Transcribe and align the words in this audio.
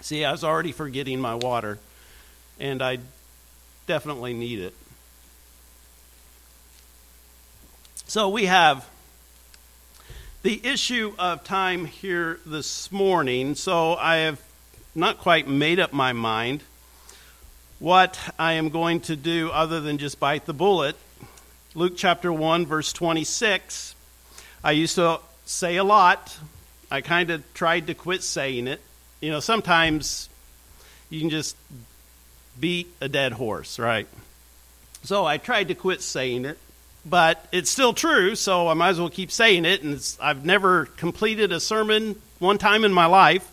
See, 0.00 0.24
I 0.24 0.32
was 0.32 0.42
already 0.42 0.72
forgetting 0.72 1.20
my 1.20 1.34
water, 1.34 1.78
and 2.58 2.80
I 2.80 2.96
definitely 3.86 4.32
need 4.32 4.58
it. 4.58 4.74
So 8.06 8.30
we 8.30 8.46
have 8.46 8.88
the 10.42 10.60
issue 10.64 11.14
of 11.20 11.44
time 11.44 11.84
here 11.84 12.40
this 12.44 12.90
morning. 12.90 13.54
So 13.54 13.94
I 13.94 14.16
have 14.16 14.40
not 14.94 15.18
quite 15.18 15.46
made 15.46 15.78
up 15.78 15.92
my 15.92 16.12
mind 16.12 16.62
what 17.78 18.18
I 18.38 18.54
am 18.54 18.68
going 18.68 19.00
to 19.02 19.16
do 19.16 19.50
other 19.50 19.80
than 19.80 19.98
just 19.98 20.18
bite 20.18 20.46
the 20.46 20.52
bullet. 20.52 20.96
Luke 21.74 21.94
chapter 21.96 22.32
1, 22.32 22.66
verse 22.66 22.92
26. 22.92 23.94
I 24.64 24.72
used 24.72 24.96
to 24.96 25.20
say 25.44 25.76
a 25.76 25.84
lot. 25.84 26.36
I 26.90 27.00
kind 27.00 27.30
of 27.30 27.42
tried 27.54 27.86
to 27.86 27.94
quit 27.94 28.22
saying 28.22 28.66
it. 28.66 28.80
You 29.20 29.30
know, 29.30 29.40
sometimes 29.40 30.28
you 31.08 31.20
can 31.20 31.30
just 31.30 31.56
beat 32.58 32.88
a 33.00 33.08
dead 33.08 33.32
horse, 33.32 33.78
right? 33.78 34.08
So 35.04 35.24
I 35.24 35.38
tried 35.38 35.68
to 35.68 35.74
quit 35.74 36.02
saying 36.02 36.44
it, 36.44 36.58
but 37.04 37.46
it's 37.52 37.70
still 37.70 37.92
true, 37.92 38.34
so 38.34 38.68
I 38.68 38.74
might 38.74 38.90
as 38.90 39.00
well 39.00 39.10
keep 39.10 39.30
saying 39.30 39.64
it. 39.64 39.82
And 39.82 40.00
I've 40.20 40.44
never 40.44 40.86
completed 40.86 41.52
a 41.52 41.60
sermon 41.60 42.20
one 42.38 42.58
time 42.58 42.84
in 42.84 42.92
my 42.92 43.06
life. 43.06 43.48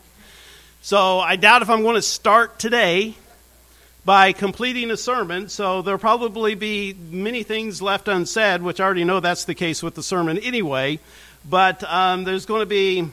So 0.81 1.19
I 1.19 1.35
doubt 1.35 1.61
if 1.61 1.69
I'm 1.69 1.81
going 1.81 1.95
to 1.95 2.01
start 2.01 2.59
today 2.59 3.15
by 4.05 4.31
completing 4.31 4.91
a 4.91 4.97
sermon, 4.97 5.49
so 5.49 5.81
there'll 5.81 5.99
probably 5.99 6.55
be 6.55 6.93
many 6.93 7.43
things 7.43 7.81
left 7.81 8.07
unsaid, 8.07 8.61
which 8.61 8.79
I 8.79 8.85
already 8.85 9.03
know 9.03 9.19
that's 9.19 9.45
the 9.45 9.55
case 9.55 9.83
with 9.83 9.95
the 9.95 10.03
sermon 10.03 10.37
anyway. 10.37 10.99
But 11.47 11.83
um, 11.83 12.23
there's 12.23 12.45
going 12.45 12.61
to 12.61 12.65
be 12.65 13.09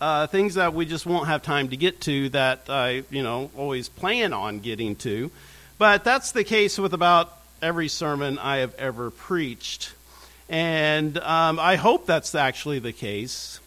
uh, 0.00 0.26
things 0.26 0.54
that 0.54 0.74
we 0.74 0.86
just 0.86 1.06
won't 1.06 1.28
have 1.28 1.42
time 1.42 1.68
to 1.68 1.76
get 1.76 2.00
to 2.02 2.28
that 2.30 2.68
I, 2.68 3.02
you 3.10 3.22
know, 3.22 3.50
always 3.56 3.88
plan 3.88 4.32
on 4.32 4.60
getting 4.60 4.96
to. 4.96 5.30
But 5.78 6.04
that's 6.04 6.32
the 6.32 6.44
case 6.44 6.78
with 6.78 6.94
about 6.94 7.41
every 7.62 7.88
sermon 7.88 8.38
I 8.38 8.58
have 8.58 8.74
ever 8.74 9.10
preached. 9.10 9.94
And 10.48 11.16
um, 11.18 11.58
I 11.58 11.76
hope 11.76 12.04
that's 12.04 12.34
actually 12.34 12.80
the 12.80 12.92
case 12.92 13.60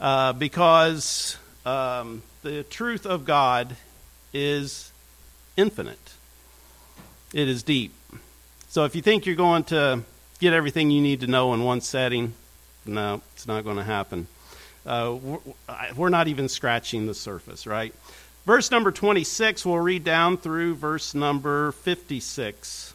uh, 0.00 0.32
because 0.32 1.36
um, 1.64 2.22
the 2.42 2.62
truth 2.64 3.06
of 3.06 3.24
God 3.24 3.76
is 4.32 4.90
infinite, 5.56 6.14
it 7.32 7.48
is 7.48 7.62
deep. 7.62 7.92
So 8.68 8.84
if 8.84 8.96
you 8.96 9.02
think 9.02 9.26
you're 9.26 9.36
going 9.36 9.64
to 9.64 10.02
get 10.40 10.52
everything 10.52 10.90
you 10.90 11.00
need 11.00 11.20
to 11.20 11.26
know 11.26 11.54
in 11.54 11.62
one 11.62 11.80
setting, 11.80 12.34
no, 12.84 13.22
it's 13.34 13.46
not 13.46 13.64
going 13.64 13.76
to 13.76 13.84
happen. 13.84 14.26
Uh, 14.84 15.16
we're 15.96 16.08
not 16.08 16.28
even 16.28 16.48
scratching 16.48 17.06
the 17.06 17.14
surface, 17.14 17.66
right? 17.66 17.94
Verse 18.44 18.70
number 18.70 18.92
26, 18.92 19.66
we'll 19.66 19.78
read 19.78 20.04
down 20.04 20.36
through 20.36 20.76
verse 20.76 21.14
number 21.14 21.72
56. 21.72 22.94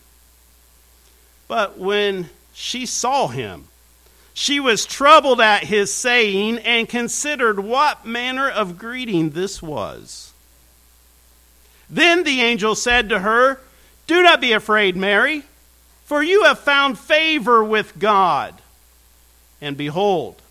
But 1.51 1.77
when 1.77 2.29
she 2.53 2.85
saw 2.85 3.27
him, 3.27 3.67
she 4.33 4.61
was 4.61 4.85
troubled 4.85 5.41
at 5.41 5.65
his 5.65 5.93
saying 5.93 6.59
and 6.59 6.87
considered 6.87 7.59
what 7.59 8.05
manner 8.05 8.49
of 8.49 8.77
greeting 8.77 9.31
this 9.31 9.61
was. 9.61 10.31
Then 11.89 12.23
the 12.23 12.39
angel 12.39 12.73
said 12.73 13.09
to 13.09 13.19
her, 13.19 13.59
Do 14.07 14.23
not 14.23 14.39
be 14.39 14.53
afraid, 14.53 14.95
Mary, 14.95 15.43
for 16.05 16.23
you 16.23 16.45
have 16.45 16.59
found 16.59 16.97
favor 16.97 17.61
with 17.61 17.99
God. 17.99 18.61
And 19.59 19.75
behold, 19.75 20.41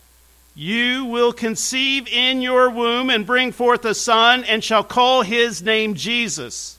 you 0.54 1.06
will 1.06 1.32
conceive 1.32 2.08
in 2.08 2.42
your 2.42 2.68
womb 2.68 3.08
and 3.08 3.24
bring 3.24 3.52
forth 3.52 3.86
a 3.86 3.94
son, 3.94 4.44
and 4.44 4.62
shall 4.62 4.84
call 4.84 5.22
his 5.22 5.62
name 5.62 5.94
Jesus. 5.94 6.78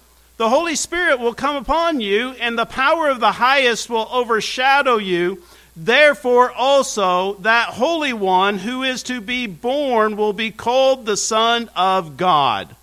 The 0.41 0.49
Holy 0.49 0.75
Spirit 0.75 1.19
will 1.19 1.35
come 1.35 1.55
upon 1.55 2.01
you, 2.01 2.31
and 2.31 2.57
the 2.57 2.65
power 2.65 3.09
of 3.09 3.19
the 3.19 3.33
highest 3.33 3.91
will 3.91 4.07
overshadow 4.11 4.97
you. 4.97 5.43
Therefore, 5.75 6.51
also, 6.51 7.35
that 7.41 7.69
Holy 7.69 8.11
One 8.11 8.57
who 8.57 8.81
is 8.81 9.03
to 9.03 9.21
be 9.21 9.45
born 9.45 10.17
will 10.17 10.33
be 10.33 10.49
called 10.49 11.05
the 11.05 11.15
Son 11.15 11.69
of 11.75 12.17
God. 12.17 12.75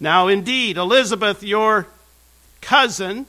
Now, 0.00 0.26
indeed, 0.26 0.76
Elizabeth, 0.76 1.44
your 1.44 1.86
cousin, 2.60 3.26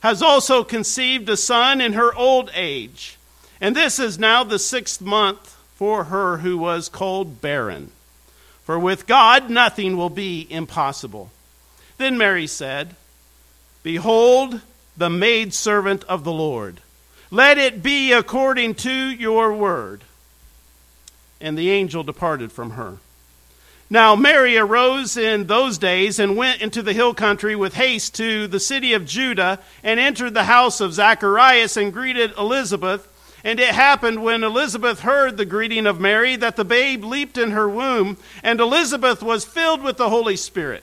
has 0.00 0.22
also 0.22 0.64
conceived 0.64 1.28
a 1.28 1.36
son 1.36 1.78
in 1.82 1.92
her 1.92 2.14
old 2.14 2.50
age. 2.54 3.18
And 3.60 3.76
this 3.76 3.98
is 3.98 4.18
now 4.18 4.44
the 4.44 4.58
sixth 4.58 5.02
month 5.02 5.58
for 5.74 6.04
her 6.04 6.38
who 6.38 6.56
was 6.56 6.88
called 6.88 7.42
barren. 7.42 7.90
For 8.64 8.78
with 8.78 9.06
God 9.06 9.50
nothing 9.50 9.98
will 9.98 10.08
be 10.08 10.46
impossible. 10.48 11.30
Then 12.02 12.18
Mary 12.18 12.48
said, 12.48 12.96
Behold, 13.84 14.60
the 14.96 15.08
maidservant 15.08 16.02
of 16.08 16.24
the 16.24 16.32
Lord. 16.32 16.80
Let 17.30 17.58
it 17.58 17.80
be 17.80 18.12
according 18.12 18.74
to 18.74 18.90
your 18.90 19.54
word. 19.54 20.02
And 21.40 21.56
the 21.56 21.70
angel 21.70 22.02
departed 22.02 22.50
from 22.50 22.70
her. 22.70 22.96
Now, 23.88 24.16
Mary 24.16 24.56
arose 24.56 25.16
in 25.16 25.46
those 25.46 25.78
days 25.78 26.18
and 26.18 26.36
went 26.36 26.60
into 26.60 26.82
the 26.82 26.92
hill 26.92 27.14
country 27.14 27.54
with 27.54 27.74
haste 27.74 28.16
to 28.16 28.48
the 28.48 28.58
city 28.58 28.94
of 28.94 29.06
Judah 29.06 29.60
and 29.84 30.00
entered 30.00 30.34
the 30.34 30.42
house 30.42 30.80
of 30.80 30.94
Zacharias 30.94 31.76
and 31.76 31.92
greeted 31.92 32.36
Elizabeth. 32.36 33.06
And 33.44 33.60
it 33.60 33.76
happened 33.76 34.24
when 34.24 34.42
Elizabeth 34.42 35.02
heard 35.02 35.36
the 35.36 35.44
greeting 35.44 35.86
of 35.86 36.00
Mary 36.00 36.34
that 36.34 36.56
the 36.56 36.64
babe 36.64 37.04
leaped 37.04 37.38
in 37.38 37.52
her 37.52 37.68
womb, 37.68 38.16
and 38.42 38.58
Elizabeth 38.58 39.22
was 39.22 39.44
filled 39.44 39.84
with 39.84 39.98
the 39.98 40.10
Holy 40.10 40.34
Spirit. 40.34 40.82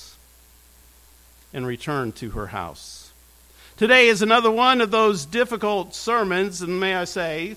and 1.53 1.65
returned 1.65 2.15
to 2.17 2.31
her 2.31 2.47
house. 2.47 3.11
Today 3.77 4.07
is 4.07 4.21
another 4.21 4.51
one 4.51 4.81
of 4.81 4.91
those 4.91 5.25
difficult 5.25 5.95
sermons, 5.95 6.61
and 6.61 6.79
may 6.79 6.95
I 6.95 7.05
say, 7.05 7.55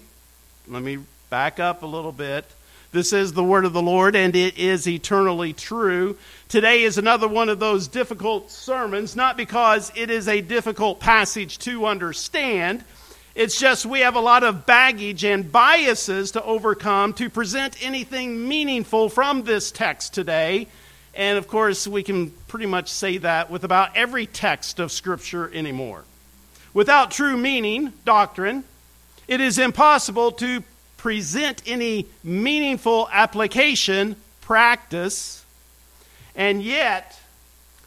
let 0.67 0.83
me 0.83 0.99
back 1.29 1.61
up 1.61 1.83
a 1.83 1.87
little 1.87 2.13
bit. 2.13 2.47
This 2.93 3.13
is 3.13 3.33
the 3.33 3.43
word 3.43 3.65
of 3.65 3.73
the 3.73 3.83
Lord, 3.83 4.15
and 4.15 4.37
it 4.37 4.57
is 4.57 4.87
eternally 4.87 5.53
true. 5.53 6.17
Today 6.49 6.85
is 6.85 6.97
another 6.97 7.27
one 7.27 7.49
of 7.49 7.59
those 7.59 7.89
difficult 7.89 8.53
sermons, 8.53 9.17
not 9.17 9.37
because 9.37 9.91
it 9.97 10.11
is 10.11 10.29
a 10.29 10.41
difficult 10.41 11.01
passage 11.01 11.59
to 11.59 11.87
understand. 11.87 12.85
It's 13.35 13.59
just 13.59 13.85
we 13.85 14.01
have 14.01 14.15
a 14.15 14.21
lot 14.21 14.45
of 14.45 14.65
baggage 14.65 15.25
and 15.25 15.51
biases 15.51 16.31
to 16.31 16.45
overcome 16.45 17.15
to 17.15 17.29
present 17.29 17.77
anything 17.85 18.47
meaningful 18.47 19.09
from 19.09 19.43
this 19.43 19.73
text 19.73 20.15
today. 20.15 20.69
And 21.17 21.39
of 21.39 21.47
course, 21.49 21.87
we 21.87 22.03
can 22.03 22.31
pretty 22.49 22.67
much 22.67 22.91
say 22.91 23.19
that 23.19 23.51
with 23.51 23.65
about 23.65 23.97
every 23.97 24.27
text 24.27 24.81
of 24.81 24.91
Scripture 24.91 25.53
anymore. 25.55 26.05
Without 26.73 27.11
true 27.11 27.37
meaning, 27.37 27.93
doctrine, 28.05 28.65
it 29.29 29.41
is 29.41 29.59
impossible 29.59 30.33
to 30.33 30.63
present 30.97 31.63
any 31.67 32.07
meaningful 32.23 33.09
application, 33.13 34.17
practice, 34.41 35.45
and 36.35 36.63
yet 36.63 37.21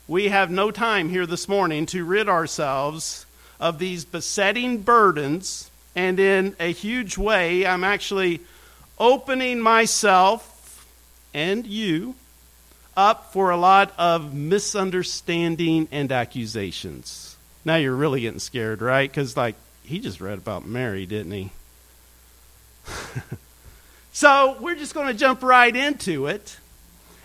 we 0.07 0.29
have 0.29 0.49
no 0.49 0.71
time 0.71 1.09
here 1.09 1.25
this 1.25 1.49
morning 1.49 1.85
to 1.87 2.05
rid 2.05 2.29
ourselves 2.29 3.25
of 3.59 3.77
these 3.77 4.05
besetting 4.05 4.81
burdens. 4.81 5.69
And 5.95 6.19
in 6.19 6.55
a 6.59 6.71
huge 6.71 7.17
way, 7.17 7.65
I'm 7.65 7.83
actually 7.83 8.39
opening 8.97 9.59
myself 9.59 10.85
and 11.33 11.67
you 11.67 12.15
up 12.97 13.31
for 13.31 13.51
a 13.51 13.57
lot 13.57 13.93
of 13.97 14.33
misunderstanding 14.33 15.87
and 15.91 16.11
accusations. 16.11 17.37
Now 17.63 17.75
you're 17.75 17.95
really 17.95 18.21
getting 18.21 18.39
scared, 18.39 18.81
right? 18.81 19.09
Because, 19.09 19.37
like, 19.37 19.55
he 19.83 19.99
just 19.99 20.19
read 20.19 20.39
about 20.39 20.65
Mary, 20.65 21.05
didn't 21.05 21.31
he? 21.31 21.51
so 24.11 24.57
we're 24.59 24.75
just 24.75 24.93
going 24.93 25.07
to 25.07 25.13
jump 25.13 25.43
right 25.43 25.73
into 25.73 26.25
it. 26.25 26.57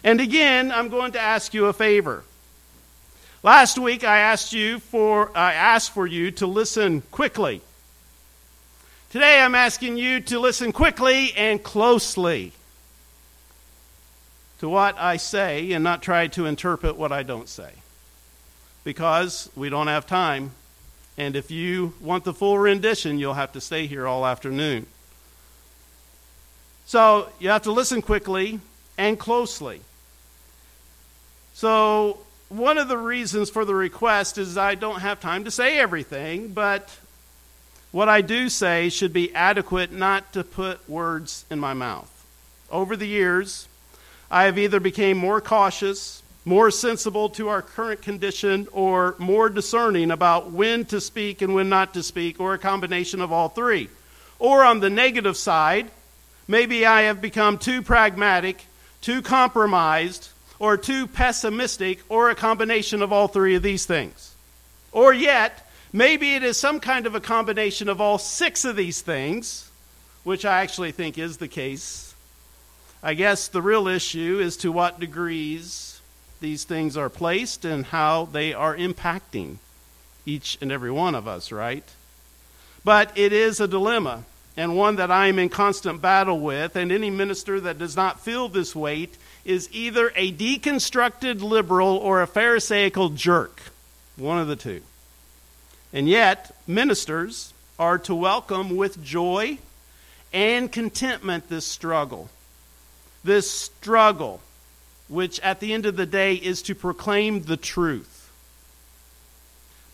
And 0.05 0.21
again, 0.21 0.71
I'm 0.71 0.89
going 0.89 1.13
to 1.13 1.21
ask 1.21 1.55
you 1.55 1.67
a 1.67 1.73
favor. 1.73 2.23
Last 3.43 3.79
week 3.79 4.05
I 4.05 4.19
asked 4.19 4.53
you 4.53 4.79
for 4.79 5.37
I 5.37 5.55
asked 5.55 5.93
for 5.93 6.07
you 6.07 6.31
to 6.33 6.47
listen 6.47 7.03
quickly. 7.11 7.61
Today 9.11 9.41
I'm 9.41 9.57
asking 9.57 9.97
you 9.97 10.21
to 10.21 10.39
listen 10.39 10.71
quickly 10.71 11.33
and 11.37 11.61
closely 11.61 12.53
to 14.63 14.69
what 14.69 14.97
I 14.97 15.17
say 15.17 15.73
and 15.73 15.83
not 15.83 16.03
try 16.03 16.29
to 16.29 16.47
interpret 16.47 16.97
what 16.97 17.11
I 17.11 17.25
don't 17.25 17.49
say. 17.49 17.73
Because 18.85 19.51
we 19.57 19.69
don't 19.69 19.89
have 19.89 20.07
time. 20.07 20.53
And 21.19 21.35
if 21.35 21.51
you 21.51 21.95
want 22.01 22.23
the 22.23 22.33
full 22.33 22.57
rendition, 22.57 23.19
you'll 23.19 23.35
have 23.35 23.51
to 23.55 23.61
stay 23.61 23.89
here 23.89 24.07
all 24.07 24.25
afternoon. 24.25 24.87
So 26.87 27.29
you 27.41 27.49
have 27.49 27.63
to 27.63 27.73
listen 27.73 28.03
quickly 28.03 28.61
and 28.97 29.19
closely. 29.19 29.81
So, 31.55 32.19
one 32.49 32.79
of 32.79 32.87
the 32.87 32.99
reasons 32.99 33.51
for 33.51 33.65
the 33.65 33.75
request 33.75 34.39
is 34.39 34.57
I 34.57 34.77
don't 34.77 35.01
have 35.01 35.19
time 35.19 35.43
to 35.43 35.51
say 35.51 35.81
everything, 35.81 36.53
but 36.53 36.89
what 37.91 38.09
I 38.09 38.21
do 38.21 38.49
say 38.49 38.91
should 38.91 39.13
be 39.13 39.35
adequate 39.35 39.91
not 39.91 40.33
to 40.35 40.45
put 40.45 40.89
words 40.89 41.47
in 41.51 41.59
my 41.59 41.75
mouth. 41.75 42.09
Over 42.71 42.97
the 42.97 43.09
years, 43.09 43.67
I 44.33 44.45
have 44.45 44.59
either 44.59 44.81
become 44.81 45.17
more 45.19 45.41
cautious, 45.41 46.25
more 46.45 46.73
sensible 46.73 47.29
to 47.31 47.49
our 47.49 47.63
current 47.63 48.03
condition, 48.03 48.67
or 48.73 49.15
more 49.19 49.49
discerning 49.49 50.11
about 50.11 50.51
when 50.51 50.87
to 50.87 51.01
speak 51.01 51.41
and 51.41 51.55
when 51.55 51.69
not 51.69 51.95
to 51.95 52.03
speak, 52.03 52.41
or 52.41 52.55
a 52.55 52.59
combination 52.59 53.21
of 53.21 53.31
all 53.31 53.49
three. 53.49 53.91
Or 54.41 54.65
on 54.65 54.81
the 54.81 54.91
negative 54.91 55.37
side, 55.37 55.91
Maybe 56.49 56.85
I 56.85 57.03
have 57.03 57.21
become 57.21 57.59
too 57.59 57.83
pragmatic, 57.83 58.67
too 59.01 59.23
compromised, 59.23 60.29
or 60.59 60.77
too 60.77 61.07
pessimistic, 61.07 62.01
or 62.09 62.31
a 62.31 62.35
combination 62.35 63.03
of 63.03 63.13
all 63.13 63.29
three 63.29 63.55
of 63.55 63.63
these 63.63 63.87
things. 63.87 64.35
Or 64.91 65.13
yet, 65.13 65.67
maybe 65.93 66.35
it 66.35 66.43
is 66.43 66.59
some 66.59 66.81
kind 66.81 67.07
of 67.07 67.15
a 67.15 67.21
combination 67.21 67.89
of 67.89 68.01
all 68.01 68.19
six 68.19 68.65
of 68.65 68.77
these 68.77 69.01
things, 69.01 69.71
which 70.25 70.45
I 70.45 70.61
actually 70.61 70.93
think 70.93 71.17
is 71.17 71.39
the 71.39 71.49
case. 71.49 72.12
I 73.03 73.15
guess 73.15 73.49
the 73.49 73.63
real 73.63 73.89
issue 73.89 74.39
is 74.41 74.57
to 74.59 74.71
what 74.71 75.01
degrees 75.01 76.01
these 76.41 76.63
things 76.63 76.97
are 76.97 77.09
placed 77.09 77.65
and 77.65 77.87
how 77.87 78.27
they 78.27 78.55
are 78.55 78.77
impacting 78.77 79.57
each 80.25 80.57
and 80.61 80.71
every 80.71 80.91
one 80.91 81.17
of 81.17 81.27
us, 81.27 81.51
right? 81.51 81.83
But 82.85 83.11
it 83.17 83.33
is 83.33 83.59
a 83.59 83.67
dilemma 83.67 84.25
and 84.57 84.77
one 84.77 84.97
that 84.97 85.11
I 85.11 85.27
am 85.27 85.41
in 85.41 85.49
constant 85.49 86.01
battle 86.01 86.39
with, 86.39 86.77
and 86.77 86.93
any 86.93 87.11
minister 87.11 87.59
that 87.61 87.79
does 87.79 87.97
not 87.97 88.21
feel 88.21 88.49
this 88.49 88.77
weight 88.77 89.17
is 89.45 89.69
either 89.73 90.13
a 90.15 90.31
deconstructed 90.31 91.41
liberal 91.41 91.97
or 91.97 92.23
a 92.23 92.27
Pharisaical 92.27 93.09
jerk. 93.09 93.63
One 94.17 94.39
of 94.39 94.47
the 94.47 94.57
two. 94.57 94.83
And 95.93 96.09
yet, 96.09 96.55
ministers 96.67 97.53
are 97.79 97.99
to 97.99 98.15
welcome 98.15 98.77
with 98.77 99.03
joy 99.03 99.59
and 100.33 100.71
contentment 100.71 101.49
this 101.49 101.67
struggle. 101.67 102.29
This 103.25 103.51
struggle, 103.51 104.41
which 105.09 105.39
at 105.41 105.61
the 105.61 105.73
end 105.73 105.87
of 105.87 105.97
the 105.97 106.07
day 106.07 106.35
is 106.35 106.63
to 106.63 106.75
proclaim 106.75 107.43
the 107.43 107.57
truth. 107.57 108.31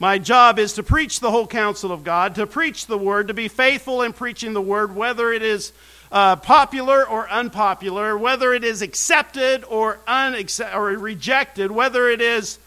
My 0.00 0.18
job 0.18 0.61
is 0.61 0.75
to 0.75 0.85
preach 0.85 1.18
the 1.18 1.30
whole 1.30 1.49
counsel 1.49 1.90
of 1.90 2.04
God, 2.04 2.37
to 2.37 2.47
preach 2.47 2.87
the 2.87 2.97
word, 2.97 3.28
to 3.28 3.35
be 3.35 3.49
faithful 3.49 4.02
in 4.02 4.12
preaching 4.12 4.52
the 4.52 4.62
word, 4.62 4.94
whether 4.94 5.32
it 5.32 5.42
is 5.42 5.73
uh, 6.12 6.37
popular 6.37 7.06
or 7.06 7.28
unpopular, 7.28 8.16
whether 8.16 8.54
it 8.54 8.62
is 8.62 8.80
accepted 8.80 9.64
or, 9.64 9.99
or 10.06 10.85
rejected, 10.85 11.73
whether 11.73 12.08
it 12.08 12.20
is 12.20 12.61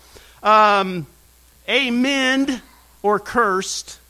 um, 0.44 1.08
amen 1.70 2.62
or 3.01 3.18
cursed, 3.18 4.00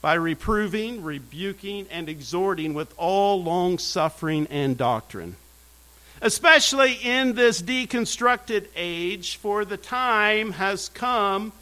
by 0.00 0.14
reproving, 0.14 1.02
rebuking, 1.02 1.86
and 1.90 2.08
exhorting 2.08 2.74
with 2.74 2.92
all 2.96 3.42
long 3.42 3.78
suffering 3.78 4.46
and 4.50 4.76
doctrine. 4.76 5.36
Especially 6.20 6.94
in 6.94 7.34
this 7.34 7.62
deconstructed 7.62 8.66
age, 8.74 9.36
for 9.36 9.64
the 9.64 9.76
time 9.76 10.52
has 10.52 10.88
come 10.88 11.52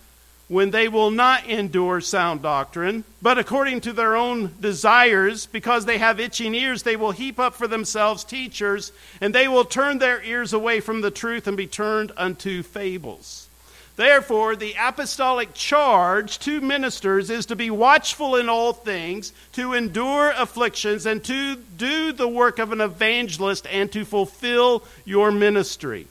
when 0.49 0.71
they 0.71 0.87
will 0.87 1.11
not 1.11 1.45
endure 1.47 2.01
sound 2.01 2.41
doctrine, 2.41 3.03
but 3.21 3.37
according 3.37 3.81
to 3.81 3.93
their 3.93 4.17
own 4.17 4.55
desires, 4.61 5.47
because 5.47 5.85
they 5.85 5.99
have 5.99 6.21
itching 6.21 6.55
ears, 6.55 6.85
they 6.85 6.95
will 6.95 7.11
heap 7.11 7.41
up 7.41 7.55
for 7.55 7.67
themselves 7.67 8.23
teachers, 8.23 8.93
and 9.21 9.35
they 9.35 9.49
will 9.49 9.65
turn 9.65 9.99
their 9.99 10.23
ears 10.23 10.53
away 10.53 10.79
from 10.81 11.01
the 11.01 11.11
truth 11.11 11.47
and 11.49 11.57
be 11.57 11.67
turned 11.67 12.13
unto 12.17 12.63
fables. 12.63 13.49
Therefore, 13.97 14.57
the 14.57 14.75
apostolic 14.79 15.55
charge 15.55 16.39
to 16.41 16.61
ministers 16.61 17.31
is 17.31 17.47
to 17.47 17.57
be 17.57 17.71
watchful 17.71 18.37
in 18.37 18.49
all 18.51 18.75
things, 18.75 19.33
to 19.53 19.73
endure 19.73 20.33
afflictions, 20.37 21.07
and 21.07 21.25
to 21.25 21.57
do 21.57 22.13
the 22.13 22.29
work 22.29 22.59
of 22.59 22.73
an 22.73 22.83
evangelist, 22.83 23.67
and 23.71 23.91
to 23.93 24.05
fulfill 24.05 24.85
your 25.07 25.31
ministry. 25.31 26.07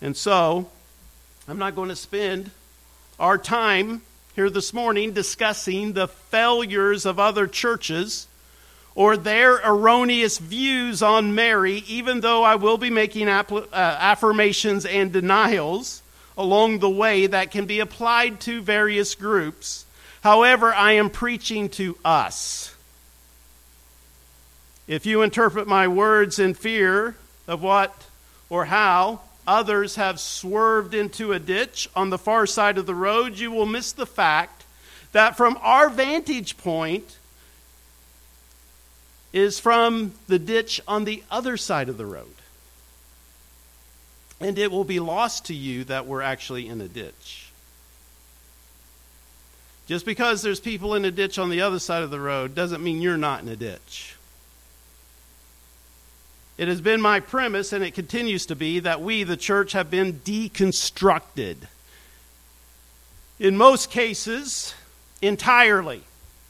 And 0.00 0.16
so, 0.16 0.70
I'm 1.46 1.58
not 1.58 1.76
going 1.76 1.90
to 1.90 1.96
spend 1.96 2.52
our 3.18 3.36
time 3.36 4.00
here 4.34 4.48
this 4.48 4.72
morning 4.72 5.12
discussing 5.12 5.92
the 5.92 6.08
failures 6.08 7.04
of 7.04 7.18
other 7.18 7.46
churches 7.46 8.28
or 8.94 9.18
their 9.18 9.60
erroneous 9.62 10.38
views 10.38 11.02
on 11.02 11.34
Mary, 11.34 11.84
even 11.86 12.20
though 12.20 12.42
I 12.44 12.54
will 12.54 12.78
be 12.78 12.88
making 12.88 13.28
uh, 13.28 13.62
affirmations 13.72 14.86
and 14.86 15.12
denials 15.12 16.00
along 16.40 16.78
the 16.78 16.88
way 16.88 17.26
that 17.26 17.50
can 17.50 17.66
be 17.66 17.80
applied 17.80 18.40
to 18.40 18.62
various 18.62 19.14
groups. 19.14 19.84
However, 20.22 20.72
I 20.72 20.92
am 20.92 21.10
preaching 21.10 21.68
to 21.70 21.98
us. 22.02 22.74
If 24.88 25.04
you 25.04 25.20
interpret 25.20 25.68
my 25.68 25.86
words 25.86 26.38
in 26.38 26.54
fear 26.54 27.14
of 27.46 27.62
what 27.62 27.94
or 28.48 28.64
how 28.64 29.20
others 29.46 29.96
have 29.96 30.18
swerved 30.18 30.94
into 30.94 31.34
a 31.34 31.38
ditch 31.38 31.90
on 31.94 32.08
the 32.08 32.16
far 32.16 32.46
side 32.46 32.78
of 32.78 32.86
the 32.86 32.94
road, 32.94 33.36
you 33.36 33.50
will 33.50 33.66
miss 33.66 33.92
the 33.92 34.06
fact 34.06 34.64
that 35.12 35.36
from 35.36 35.58
our 35.60 35.90
vantage 35.90 36.56
point 36.56 37.18
is 39.30 39.60
from 39.60 40.14
the 40.26 40.38
ditch 40.38 40.80
on 40.88 41.04
the 41.04 41.22
other 41.30 41.58
side 41.58 41.90
of 41.90 41.98
the 41.98 42.06
road 42.06 42.39
and 44.40 44.58
it 44.58 44.70
will 44.70 44.84
be 44.84 45.00
lost 45.00 45.46
to 45.46 45.54
you 45.54 45.84
that 45.84 46.06
we're 46.06 46.22
actually 46.22 46.66
in 46.66 46.80
a 46.80 46.88
ditch. 46.88 47.50
Just 49.86 50.06
because 50.06 50.42
there's 50.42 50.60
people 50.60 50.94
in 50.94 51.04
a 51.04 51.10
ditch 51.10 51.38
on 51.38 51.50
the 51.50 51.62
other 51.62 51.78
side 51.78 52.02
of 52.02 52.10
the 52.10 52.20
road 52.20 52.54
doesn't 52.54 52.82
mean 52.82 53.02
you're 53.02 53.16
not 53.16 53.42
in 53.42 53.48
a 53.48 53.56
ditch. 53.56 54.16
It 56.56 56.68
has 56.68 56.80
been 56.80 57.00
my 57.00 57.20
premise, 57.20 57.72
and 57.72 57.82
it 57.82 57.94
continues 57.94 58.46
to 58.46 58.54
be, 58.54 58.80
that 58.80 59.00
we, 59.00 59.24
the 59.24 59.36
church, 59.36 59.72
have 59.72 59.90
been 59.90 60.20
deconstructed. 60.20 61.56
In 63.38 63.56
most 63.56 63.90
cases, 63.90 64.74
entirely. 65.22 66.02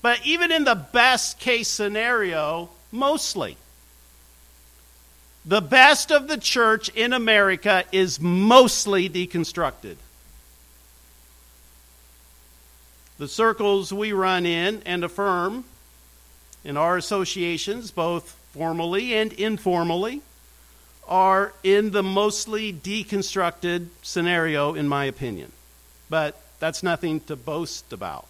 But 0.02 0.26
even 0.26 0.50
in 0.50 0.64
the 0.64 0.74
best 0.74 1.38
case 1.38 1.68
scenario, 1.68 2.70
mostly. 2.90 3.56
The 5.44 5.60
best 5.60 6.12
of 6.12 6.28
the 6.28 6.36
church 6.36 6.90
in 6.90 7.12
America 7.12 7.84
is 7.92 8.20
mostly 8.20 9.08
deconstructed. 9.08 9.96
The 13.18 13.28
circles 13.28 13.92
we 13.92 14.12
run 14.12 14.46
in 14.46 14.82
and 14.84 15.02
affirm 15.04 15.64
in 16.64 16.76
our 16.76 16.96
associations, 16.96 17.90
both 17.90 18.36
formally 18.52 19.14
and 19.14 19.32
informally, 19.32 20.22
are 21.08 21.52
in 21.62 21.90
the 21.90 22.02
mostly 22.02 22.72
deconstructed 22.72 23.88
scenario, 24.02 24.74
in 24.74 24.86
my 24.88 25.06
opinion. 25.06 25.52
But 26.08 26.40
that's 26.60 26.82
nothing 26.82 27.20
to 27.20 27.36
boast 27.36 27.92
about, 27.92 28.26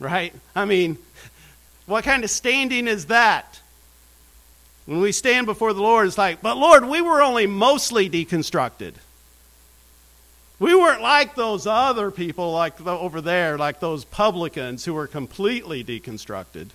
right? 0.00 0.34
I 0.56 0.64
mean, 0.64 0.98
what 1.86 2.04
kind 2.04 2.24
of 2.24 2.30
standing 2.30 2.88
is 2.88 3.06
that? 3.06 3.60
When 4.88 5.00
we 5.00 5.12
stand 5.12 5.44
before 5.44 5.74
the 5.74 5.82
Lord, 5.82 6.06
it's 6.06 6.16
like, 6.16 6.40
but 6.40 6.56
Lord, 6.56 6.86
we 6.86 7.02
were 7.02 7.20
only 7.20 7.46
mostly 7.46 8.08
deconstructed. 8.08 8.94
We 10.58 10.74
weren't 10.74 11.02
like 11.02 11.34
those 11.34 11.66
other 11.66 12.10
people, 12.10 12.52
like 12.52 12.82
the, 12.82 12.92
over 12.92 13.20
there, 13.20 13.58
like 13.58 13.80
those 13.80 14.06
publicans 14.06 14.86
who 14.86 14.94
were 14.94 15.06
completely 15.06 15.84
deconstructed. 15.84 16.68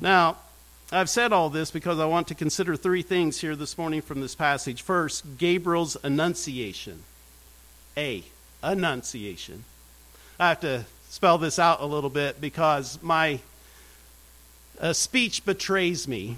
Now, 0.00 0.38
I've 0.90 1.08
said 1.08 1.32
all 1.32 1.48
this 1.48 1.70
because 1.70 2.00
I 2.00 2.06
want 2.06 2.26
to 2.26 2.34
consider 2.34 2.74
three 2.74 3.02
things 3.02 3.40
here 3.40 3.54
this 3.54 3.78
morning 3.78 4.02
from 4.02 4.20
this 4.20 4.34
passage. 4.34 4.82
First, 4.82 5.38
Gabriel's 5.38 5.96
annunciation. 6.02 7.04
A, 7.96 8.24
annunciation. 8.60 9.62
I 10.40 10.48
have 10.48 10.60
to 10.62 10.84
spell 11.10 11.38
this 11.38 11.60
out 11.60 11.80
a 11.80 11.86
little 11.86 12.10
bit 12.10 12.40
because 12.40 13.00
my 13.04 13.38
a 14.82 14.92
speech 14.92 15.44
betrays 15.44 16.08
me. 16.08 16.36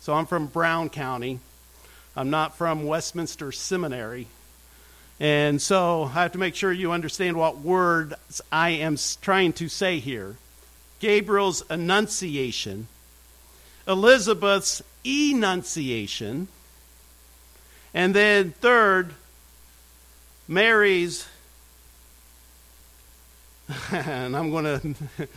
So 0.00 0.12
I'm 0.12 0.26
from 0.26 0.46
Brown 0.46 0.90
County. 0.90 1.40
I'm 2.14 2.28
not 2.28 2.56
from 2.56 2.84
Westminster 2.84 3.50
Seminary. 3.50 4.26
And 5.18 5.60
so 5.60 6.04
I 6.04 6.22
have 6.22 6.32
to 6.32 6.38
make 6.38 6.54
sure 6.54 6.70
you 6.70 6.92
understand 6.92 7.36
what 7.36 7.58
words 7.58 8.40
I 8.52 8.70
am 8.70 8.96
trying 9.22 9.54
to 9.54 9.68
say 9.68 9.98
here. 9.98 10.36
Gabriel's 11.00 11.64
annunciation, 11.70 12.86
Elizabeth's 13.86 14.82
enunciation, 15.04 16.48
and 17.94 18.14
then 18.14 18.50
third, 18.60 19.14
Mary's, 20.46 21.26
and 23.92 24.36
I'm 24.36 24.50
going 24.50 24.64
to 25.18 25.28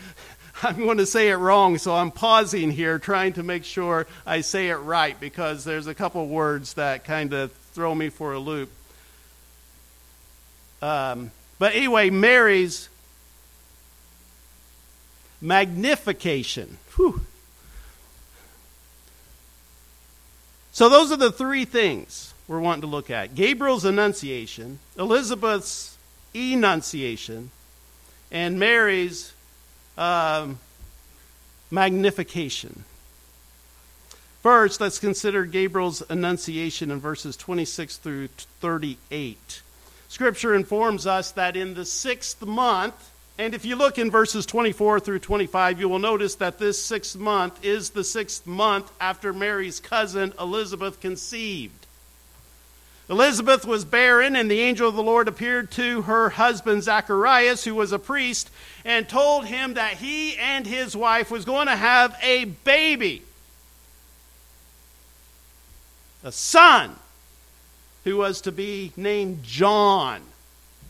I'm 0.63 0.77
going 0.77 0.97
to 0.97 1.05
say 1.05 1.29
it 1.29 1.35
wrong, 1.35 1.77
so 1.77 1.95
I'm 1.95 2.11
pausing 2.11 2.71
here 2.71 2.99
trying 2.99 3.33
to 3.33 3.43
make 3.43 3.63
sure 3.63 4.05
I 4.25 4.41
say 4.41 4.69
it 4.69 4.75
right 4.75 5.19
because 5.19 5.63
there's 5.63 5.87
a 5.87 5.95
couple 5.95 6.27
words 6.27 6.75
that 6.75 7.03
kind 7.03 7.33
of 7.33 7.51
throw 7.73 7.95
me 7.95 8.09
for 8.09 8.33
a 8.33 8.39
loop. 8.39 8.69
Um, 10.81 11.31
but 11.57 11.73
anyway, 11.73 12.09
Mary's 12.09 12.89
magnification. 15.41 16.77
Whew. 16.95 17.21
So, 20.73 20.89
those 20.89 21.11
are 21.11 21.17
the 21.17 21.31
three 21.31 21.65
things 21.65 22.33
we're 22.47 22.59
wanting 22.59 22.81
to 22.81 22.87
look 22.87 23.09
at 23.09 23.35
Gabriel's 23.35 23.85
annunciation, 23.85 24.79
Elizabeth's 24.97 25.97
enunciation, 26.33 27.51
and 28.31 28.59
Mary's 28.59 29.33
um, 29.97 30.59
magnification. 31.69 32.83
First, 34.41 34.81
let's 34.81 34.97
consider 34.97 35.45
Gabriel's 35.45 36.01
annunciation 36.09 36.89
in 36.89 36.99
verses 36.99 37.37
26 37.37 37.97
through 37.97 38.27
38. 38.59 39.61
Scripture 40.07 40.55
informs 40.55 41.05
us 41.05 41.31
that 41.33 41.55
in 41.55 41.75
the 41.75 41.85
sixth 41.85 42.41
month, 42.43 43.11
and 43.37 43.53
if 43.53 43.65
you 43.65 43.75
look 43.75 43.97
in 43.97 44.11
verses 44.11 44.45
24 44.45 44.99
through 44.99 45.19
25, 45.19 45.79
you 45.79 45.87
will 45.87 45.99
notice 45.99 46.35
that 46.35 46.59
this 46.59 46.83
sixth 46.83 47.15
month 47.15 47.63
is 47.63 47.91
the 47.91 48.03
sixth 48.03 48.45
month 48.47 48.91
after 48.99 49.31
Mary's 49.31 49.79
cousin 49.79 50.33
Elizabeth 50.39 50.99
conceived. 50.99 51.80
Elizabeth 53.11 53.65
was 53.65 53.83
barren, 53.83 54.37
and 54.37 54.49
the 54.49 54.61
angel 54.61 54.87
of 54.87 54.95
the 54.95 55.03
Lord 55.03 55.27
appeared 55.27 55.69
to 55.71 56.03
her 56.03 56.29
husband 56.29 56.81
Zacharias, 56.81 57.65
who 57.65 57.75
was 57.75 57.91
a 57.91 57.99
priest, 57.99 58.49
and 58.85 59.07
told 59.07 59.45
him 59.45 59.73
that 59.73 59.95
he 59.95 60.37
and 60.37 60.65
his 60.65 60.95
wife 60.95 61.29
was 61.29 61.43
going 61.43 61.67
to 61.67 61.75
have 61.75 62.17
a 62.23 62.45
baby, 62.45 63.21
a 66.23 66.31
son, 66.31 66.95
who 68.05 68.15
was 68.15 68.39
to 68.41 68.51
be 68.53 68.93
named 68.95 69.43
John, 69.43 70.21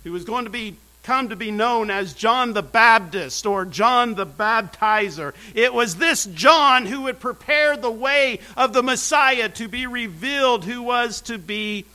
who 0.03 0.11
was 0.11 0.23
going 0.23 0.45
to 0.45 0.51
be 0.51 0.75
come 1.01 1.29
to 1.29 1.35
be 1.35 1.49
known 1.49 1.89
as 1.89 2.13
John 2.13 2.53
the 2.53 2.61
Baptist 2.61 3.47
or 3.47 3.65
John 3.65 4.13
the 4.13 4.27
Baptizer. 4.27 5.33
It 5.55 5.73
was 5.73 5.95
this 5.95 6.25
John 6.25 6.85
who 6.85 7.01
would 7.01 7.19
prepare 7.19 7.75
the 7.75 7.89
way 7.89 8.37
of 8.55 8.73
the 8.73 8.83
Messiah 8.83 9.49
to 9.49 9.67
be 9.67 9.87
revealed, 9.87 10.65
who 10.65 10.83
was 10.83 11.21
to 11.21 11.39
be 11.39 11.85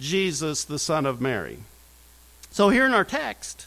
Jesus, 0.00 0.64
the 0.64 0.78
son 0.78 1.06
of 1.06 1.20
Mary. 1.20 1.58
So, 2.50 2.70
here 2.70 2.86
in 2.86 2.94
our 2.94 3.04
text, 3.04 3.66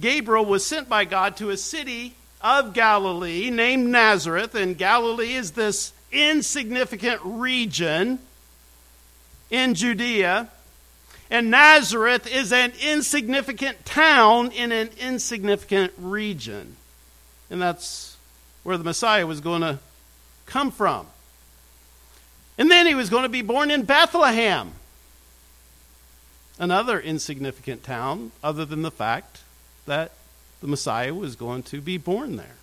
Gabriel 0.00 0.44
was 0.44 0.64
sent 0.64 0.88
by 0.88 1.04
God 1.04 1.36
to 1.36 1.50
a 1.50 1.56
city 1.56 2.14
of 2.40 2.72
Galilee 2.72 3.50
named 3.50 3.88
Nazareth, 3.88 4.54
and 4.54 4.78
Galilee 4.78 5.34
is 5.34 5.52
this 5.52 5.92
insignificant 6.10 7.20
region 7.24 8.18
in 9.50 9.74
Judea. 9.74 10.48
And 11.30 11.50
Nazareth 11.50 12.30
is 12.32 12.52
an 12.52 12.72
insignificant 12.80 13.84
town 13.84 14.52
in 14.52 14.72
an 14.72 14.90
insignificant 15.00 15.92
region. 15.98 16.76
And 17.50 17.60
that's 17.60 18.16
where 18.62 18.76
the 18.76 18.84
Messiah 18.84 19.26
was 19.26 19.40
going 19.40 19.62
to 19.62 19.78
come 20.46 20.70
from. 20.70 21.06
And 22.56 22.70
then 22.70 22.86
he 22.86 22.94
was 22.94 23.10
going 23.10 23.24
to 23.24 23.28
be 23.28 23.42
born 23.42 23.70
in 23.70 23.84
Bethlehem 23.84 24.72
another 26.58 27.00
insignificant 27.00 27.82
town, 27.82 28.32
other 28.42 28.64
than 28.64 28.82
the 28.82 28.90
fact 28.90 29.40
that 29.86 30.12
the 30.60 30.66
Messiah 30.66 31.12
was 31.12 31.36
going 31.36 31.62
to 31.64 31.80
be 31.80 31.98
born 31.98 32.36
there. 32.36 32.56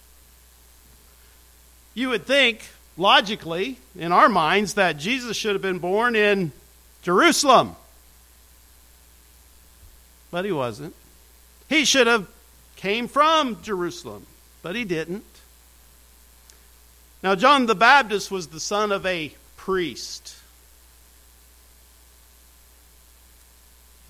You 1.93 2.09
would 2.09 2.25
think, 2.25 2.69
logically, 2.97 3.77
in 3.97 4.11
our 4.11 4.29
minds, 4.29 4.75
that 4.75 4.97
Jesus 4.97 5.35
should 5.35 5.53
have 5.53 5.61
been 5.61 5.79
born 5.79 6.15
in 6.15 6.51
Jerusalem. 7.01 7.75
But 10.31 10.45
he 10.45 10.51
wasn't. 10.51 10.95
He 11.67 11.83
should 11.85 12.07
have 12.07 12.27
came 12.77 13.07
from 13.07 13.61
Jerusalem, 13.61 14.25
but 14.61 14.75
he 14.75 14.85
didn't. 14.85 15.25
Now, 17.21 17.35
John 17.35 17.65
the 17.65 17.75
Baptist 17.75 18.31
was 18.31 18.47
the 18.47 18.59
son 18.59 18.91
of 18.91 19.05
a 19.05 19.33
priest. 19.57 20.35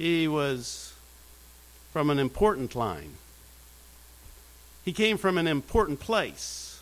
He 0.01 0.27
was 0.27 0.93
from 1.93 2.09
an 2.09 2.17
important 2.17 2.73
line. 2.73 3.11
He 4.83 4.93
came 4.93 5.19
from 5.19 5.37
an 5.37 5.45
important 5.45 5.99
place. 5.99 6.81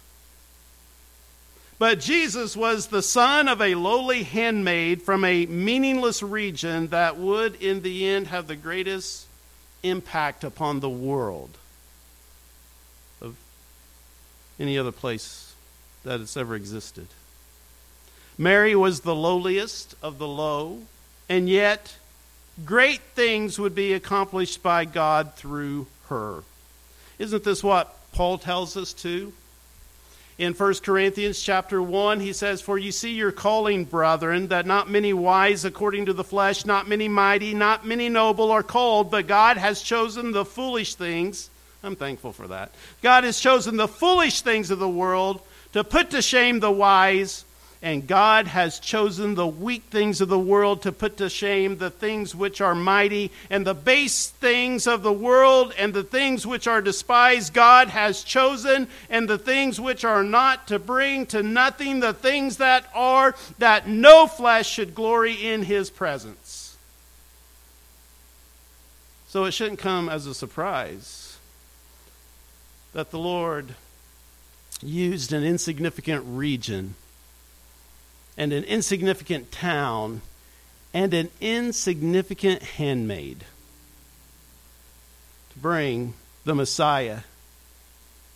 But 1.77 1.99
Jesus 1.99 2.55
was 2.55 2.87
the 2.87 3.01
son 3.01 3.49
of 3.49 3.61
a 3.61 3.75
lowly 3.75 4.23
handmaid 4.23 5.01
from 5.01 5.25
a 5.25 5.45
meaningless 5.47 6.23
region 6.23 6.87
that 6.87 7.17
would, 7.17 7.55
in 7.55 7.81
the 7.81 8.07
end, 8.07 8.27
have 8.27 8.47
the 8.47 8.55
greatest 8.55 9.27
impact 9.83 10.45
upon 10.45 10.79
the 10.79 10.89
world 10.89 11.57
of 13.21 13.35
any 14.57 14.77
other 14.77 14.93
place 14.93 15.53
that 16.05 16.21
has 16.21 16.37
ever 16.37 16.55
existed. 16.55 17.07
Mary 18.37 18.77
was 18.77 19.01
the 19.01 19.13
lowliest 19.13 19.93
of 20.01 20.19
the 20.19 20.27
low, 20.27 20.83
and 21.27 21.49
yet 21.49 21.97
great 22.65 23.01
things 23.15 23.59
would 23.59 23.75
be 23.75 23.93
accomplished 23.93 24.63
by 24.63 24.85
God 24.85 25.33
through 25.35 25.87
her. 26.09 26.43
Isn't 27.17 27.43
this 27.43 27.63
what 27.63 27.95
Paul 28.13 28.37
tells 28.37 28.77
us 28.77 28.93
too? 28.93 29.33
In 30.37 30.53
1 30.53 30.75
Corinthians 30.75 31.41
chapter 31.41 31.81
1, 31.81 32.21
he 32.21 32.31
says, 32.31 32.61
For 32.61 32.77
you 32.77 32.93
see 32.93 33.11
your 33.11 33.33
calling, 33.33 33.83
brethren, 33.83 34.47
that 34.47 34.65
not 34.65 34.89
many 34.89 35.11
wise 35.11 35.65
according 35.65 36.05
to 36.05 36.13
the 36.13 36.23
flesh, 36.23 36.65
not 36.65 36.87
many 36.87 37.09
mighty, 37.09 37.53
not 37.53 37.85
many 37.85 38.07
noble 38.07 38.49
are 38.49 38.63
called, 38.63 39.11
but 39.11 39.27
God 39.27 39.57
has 39.57 39.81
chosen 39.81 40.31
the 40.31 40.45
foolish 40.45 40.95
things. 40.95 41.49
I'm 41.83 41.97
thankful 41.97 42.31
for 42.31 42.47
that. 42.47 42.71
God 43.01 43.25
has 43.25 43.37
chosen 43.37 43.75
the 43.75 43.89
foolish 43.89 44.39
things 44.39 44.71
of 44.71 44.79
the 44.79 44.87
world 44.87 45.41
to 45.73 45.83
put 45.83 46.11
to 46.11 46.21
shame 46.21 46.61
the 46.61 46.71
wise 46.71 47.43
and 47.81 48.07
God 48.07 48.47
has 48.47 48.79
chosen 48.79 49.35
the 49.35 49.47
weak 49.47 49.83
things 49.89 50.19
of 50.19 50.27
the 50.27 50.37
world 50.37 50.81
to 50.81 50.91
put 50.91 51.15
to 51.17 51.29
shame 51.29 51.77
the 51.77 51.89
things 51.89 52.35
which 52.35 52.59
are 52.59 52.75
mighty, 52.75 53.31
and 53.49 53.65
the 53.65 53.73
base 53.73 54.27
things 54.27 54.85
of 54.85 55.01
the 55.01 55.13
world 55.13 55.73
and 55.77 55.93
the 55.93 56.03
things 56.03 56.45
which 56.45 56.67
are 56.67 56.81
despised, 56.81 57.53
God 57.53 57.87
has 57.87 58.23
chosen, 58.23 58.89
and 59.09 59.29
the 59.29 59.37
things 59.37 59.79
which 59.79 60.03
are 60.03 60.23
not 60.23 60.67
to 60.67 60.77
bring 60.77 61.25
to 61.27 61.41
nothing 61.41 62.01
the 62.01 62.13
things 62.13 62.57
that 62.57 62.85
are, 62.93 63.33
that 63.59 63.87
no 63.87 64.27
flesh 64.27 64.69
should 64.69 64.93
glory 64.93 65.33
in 65.33 65.63
his 65.63 65.89
presence. 65.89 66.77
So 69.29 69.45
it 69.45 69.51
shouldn't 69.51 69.79
come 69.79 70.09
as 70.09 70.25
a 70.25 70.33
surprise 70.33 71.37
that 72.91 73.11
the 73.11 73.19
Lord 73.19 73.75
used 74.81 75.31
an 75.31 75.43
insignificant 75.43 76.25
region 76.27 76.95
and 78.39 78.53
an 78.53 78.63
insignificant 78.63 79.51
town 79.51 80.21
and 80.93 81.13
an 81.13 81.29
insignificant 81.41 82.63
handmaid 82.63 83.41
to 85.51 85.59
bring 85.59 86.13
the 86.45 86.55
Messiah 86.55 87.19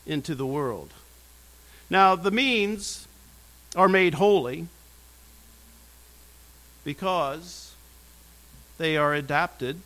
into 0.06 0.36
the 0.36 0.46
world. 0.46 0.92
Now, 1.90 2.16
the 2.18 2.32
means 2.32 3.08
are 3.78 3.88
made 3.88 4.16
holy 4.16 4.68
because 6.84 7.74
they 8.78 8.98
are 8.98 9.14
adapted 9.14 9.80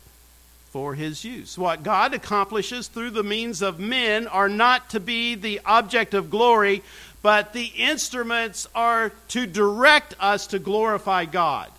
for 0.70 0.94
his 0.94 1.24
use. 1.24 1.56
What 1.56 1.82
God 1.82 2.12
accomplishes 2.12 2.88
through 2.88 3.10
the 3.10 3.22
means 3.22 3.62
of 3.62 3.80
men 3.80 4.26
are 4.26 4.48
not 4.48 4.90
to 4.90 5.00
be 5.00 5.34
the 5.34 5.60
object 5.64 6.12
of 6.12 6.28
glory, 6.28 6.82
but 7.22 7.52
the 7.52 7.72
instruments 7.76 8.68
are 8.74 9.12
to 9.28 9.46
direct 9.46 10.14
us 10.20 10.46
to 10.48 10.58
glorify 10.58 11.24
God. 11.24 11.70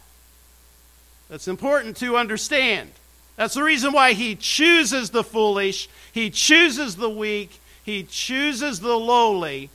That's 1.29 1.47
important 1.47 1.97
to 1.97 2.17
understand. 2.17 2.89
That's 3.35 3.53
the 3.53 3.63
reason 3.63 3.93
why 3.93 4.13
he 4.13 4.35
chooses 4.35 5.11
the 5.11 5.23
foolish, 5.23 5.87
he 6.11 6.29
chooses 6.29 6.97
the 6.97 7.09
weak, 7.09 7.59
he 7.83 8.03
chooses 8.03 8.81
the 8.81 8.97
lowly 8.97 9.69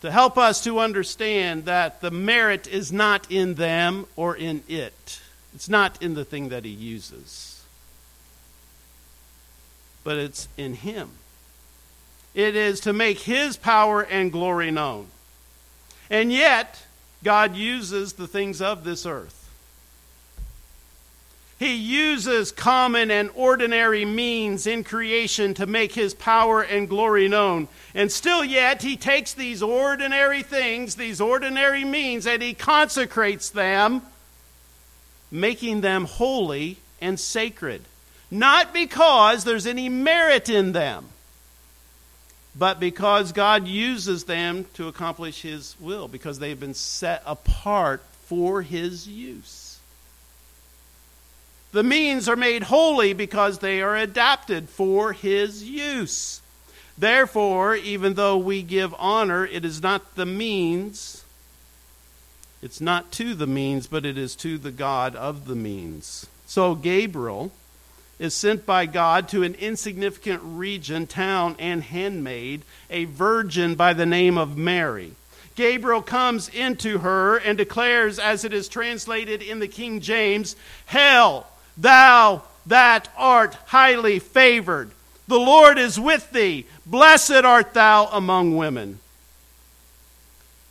to 0.00 0.10
help 0.10 0.36
us 0.36 0.64
to 0.64 0.80
understand 0.80 1.66
that 1.66 2.00
the 2.00 2.10
merit 2.10 2.66
is 2.66 2.90
not 2.90 3.30
in 3.30 3.54
them 3.54 4.06
or 4.16 4.34
in 4.36 4.62
it. 4.66 5.20
It's 5.54 5.68
not 5.68 6.02
in 6.02 6.14
the 6.14 6.24
thing 6.24 6.48
that 6.48 6.64
he 6.64 6.70
uses, 6.70 7.62
but 10.02 10.16
it's 10.16 10.48
in 10.56 10.74
him. 10.74 11.10
It 12.34 12.56
is 12.56 12.80
to 12.80 12.92
make 12.92 13.20
his 13.20 13.56
power 13.56 14.02
and 14.02 14.32
glory 14.32 14.70
known. 14.70 15.08
And 16.08 16.32
yet, 16.32 16.82
God 17.22 17.54
uses 17.54 18.14
the 18.14 18.26
things 18.26 18.60
of 18.60 18.84
this 18.84 19.06
earth. 19.06 19.38
He 21.62 21.76
uses 21.76 22.50
common 22.50 23.12
and 23.12 23.30
ordinary 23.36 24.04
means 24.04 24.66
in 24.66 24.82
creation 24.82 25.54
to 25.54 25.64
make 25.64 25.92
his 25.92 26.12
power 26.12 26.60
and 26.60 26.88
glory 26.88 27.28
known. 27.28 27.68
And 27.94 28.10
still 28.10 28.44
yet, 28.44 28.82
he 28.82 28.96
takes 28.96 29.32
these 29.32 29.62
ordinary 29.62 30.42
things, 30.42 30.96
these 30.96 31.20
ordinary 31.20 31.84
means, 31.84 32.26
and 32.26 32.42
he 32.42 32.52
consecrates 32.52 33.48
them, 33.48 34.02
making 35.30 35.82
them 35.82 36.06
holy 36.06 36.78
and 37.00 37.20
sacred. 37.20 37.82
Not 38.28 38.72
because 38.72 39.44
there's 39.44 39.66
any 39.66 39.88
merit 39.88 40.48
in 40.48 40.72
them, 40.72 41.11
but 42.54 42.78
because 42.78 43.32
God 43.32 43.66
uses 43.66 44.24
them 44.24 44.66
to 44.74 44.88
accomplish 44.88 45.42
His 45.42 45.74
will, 45.80 46.08
because 46.08 46.38
they've 46.38 46.58
been 46.58 46.74
set 46.74 47.22
apart 47.24 48.02
for 48.24 48.62
His 48.62 49.08
use. 49.08 49.78
The 51.72 51.82
means 51.82 52.28
are 52.28 52.36
made 52.36 52.64
holy 52.64 53.14
because 53.14 53.58
they 53.58 53.80
are 53.80 53.96
adapted 53.96 54.68
for 54.68 55.12
His 55.14 55.64
use. 55.64 56.42
Therefore, 56.98 57.74
even 57.74 58.14
though 58.14 58.36
we 58.36 58.62
give 58.62 58.94
honor, 58.98 59.46
it 59.46 59.64
is 59.64 59.82
not 59.82 60.14
the 60.14 60.26
means, 60.26 61.24
it's 62.60 62.80
not 62.80 63.10
to 63.12 63.34
the 63.34 63.46
means, 63.46 63.86
but 63.86 64.04
it 64.04 64.18
is 64.18 64.36
to 64.36 64.58
the 64.58 64.70
God 64.70 65.16
of 65.16 65.46
the 65.46 65.54
means. 65.54 66.26
So, 66.46 66.74
Gabriel 66.74 67.50
is 68.22 68.34
sent 68.34 68.64
by 68.64 68.86
God 68.86 69.28
to 69.28 69.42
an 69.42 69.56
insignificant 69.56 70.40
region, 70.44 71.08
town, 71.08 71.56
and 71.58 71.82
handmaid, 71.82 72.62
a 72.88 73.04
virgin 73.06 73.74
by 73.74 73.92
the 73.92 74.06
name 74.06 74.38
of 74.38 74.56
Mary. 74.56 75.10
Gabriel 75.56 76.02
comes 76.02 76.48
into 76.48 76.98
her 76.98 77.38
and 77.38 77.58
declares, 77.58 78.20
as 78.20 78.44
it 78.44 78.52
is 78.52 78.68
translated 78.68 79.42
in 79.42 79.58
the 79.58 79.66
King 79.66 80.00
James, 80.00 80.54
Hail, 80.86 81.48
thou 81.76 82.42
that 82.66 83.08
art 83.16 83.54
highly 83.66 84.20
favored. 84.20 84.92
The 85.26 85.40
Lord 85.40 85.76
is 85.76 85.98
with 85.98 86.30
thee. 86.30 86.66
Blessed 86.86 87.32
art 87.32 87.74
thou 87.74 88.06
among 88.06 88.56
women. 88.56 89.00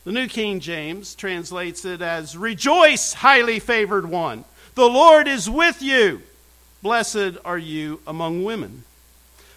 The 0.06 0.14
New 0.14 0.30
King 0.30 0.62
James 0.62 1.16
translates 1.16 1.84
it 1.84 2.02
as, 2.02 2.38
Rejoice, 2.38 3.14
highly 3.14 3.60
favored 3.60 4.10
one. 4.10 4.46
The 4.76 4.88
Lord 4.88 5.28
is 5.28 5.50
with 5.50 5.82
you. 5.82 6.22
Blessed 6.82 7.38
are 7.46 7.58
you 7.58 8.00
among 8.08 8.44
women. 8.44 8.84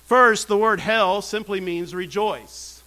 First, 0.04 0.48
the 0.48 0.58
word 0.58 0.80
hell 0.80 1.22
simply 1.22 1.60
means 1.60 1.94
rejoice. 1.94 2.82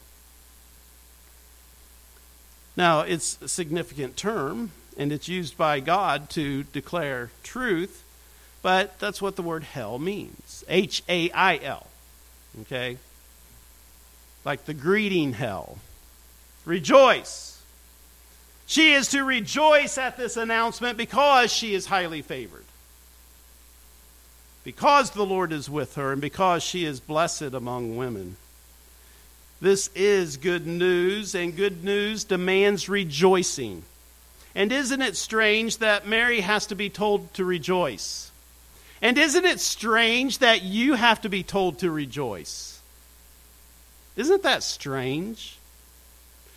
Now, 2.75 3.01
it's 3.01 3.41
a 3.41 3.47
significant 3.47 4.15
term, 4.15 4.71
and 4.95 5.11
it's 5.11 5.27
used 5.27 5.57
by 5.57 5.79
God 5.79 6.29
to 6.31 6.63
declare 6.63 7.31
truth, 7.41 8.03
but 8.61 8.99
that's 8.99 9.19
what 9.19 9.35
the 9.35 9.41
word 9.41 9.63
hell 9.63 9.97
means 9.97 10.63
H 10.67 11.01
A 11.09 11.31
I 11.31 11.57
L. 11.57 11.87
Okay? 12.61 12.97
Like 14.45 14.65
the 14.65 14.75
greeting 14.75 15.33
hell. 15.33 15.79
Rejoice. 16.65 17.59
She 18.67 18.93
is 18.93 19.07
to 19.09 19.23
rejoice 19.23 19.97
at 19.97 20.17
this 20.17 20.37
announcement 20.37 20.97
because 20.97 21.51
she 21.51 21.73
is 21.73 21.87
highly 21.87 22.21
favored 22.21 22.66
because 24.67 25.11
the 25.11 25.25
Lord 25.25 25.53
is 25.53 25.69
with 25.69 25.95
her 25.95 26.11
and 26.11 26.19
because 26.19 26.61
she 26.61 26.83
is 26.83 26.99
blessed 26.99 27.53
among 27.53 27.95
women. 27.95 28.35
This 29.61 29.89
is 29.95 30.35
good 30.35 30.67
news, 30.67 31.33
and 31.33 31.55
good 31.55 31.85
news 31.85 32.25
demands 32.25 32.89
rejoicing. 32.89 33.83
And 34.53 34.73
isn't 34.73 35.01
it 35.01 35.15
strange 35.15 35.77
that 35.77 36.05
Mary 36.05 36.41
has 36.41 36.65
to 36.65 36.75
be 36.75 36.89
told 36.89 37.33
to 37.35 37.45
rejoice? 37.45 38.29
And 39.01 39.17
isn't 39.17 39.45
it 39.45 39.61
strange 39.61 40.39
that 40.39 40.63
you 40.63 40.95
have 40.95 41.21
to 41.21 41.29
be 41.29 41.43
told 41.43 41.79
to 41.79 41.89
rejoice? 41.89 42.81
Isn't 44.17 44.43
that 44.43 44.63
strange? 44.63 45.57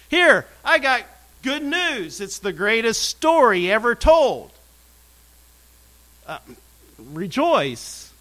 Here, 0.09 0.47
I 0.65 0.81
got 0.81 1.05
good 1.45 1.63
news. 1.63 2.21
It's 2.21 2.41
the 2.41 2.53
greatest 2.53 3.03
story 3.03 3.71
ever 3.71 3.95
told. 3.95 4.51
Uh, 6.27 6.39
rejoice. 7.13 8.13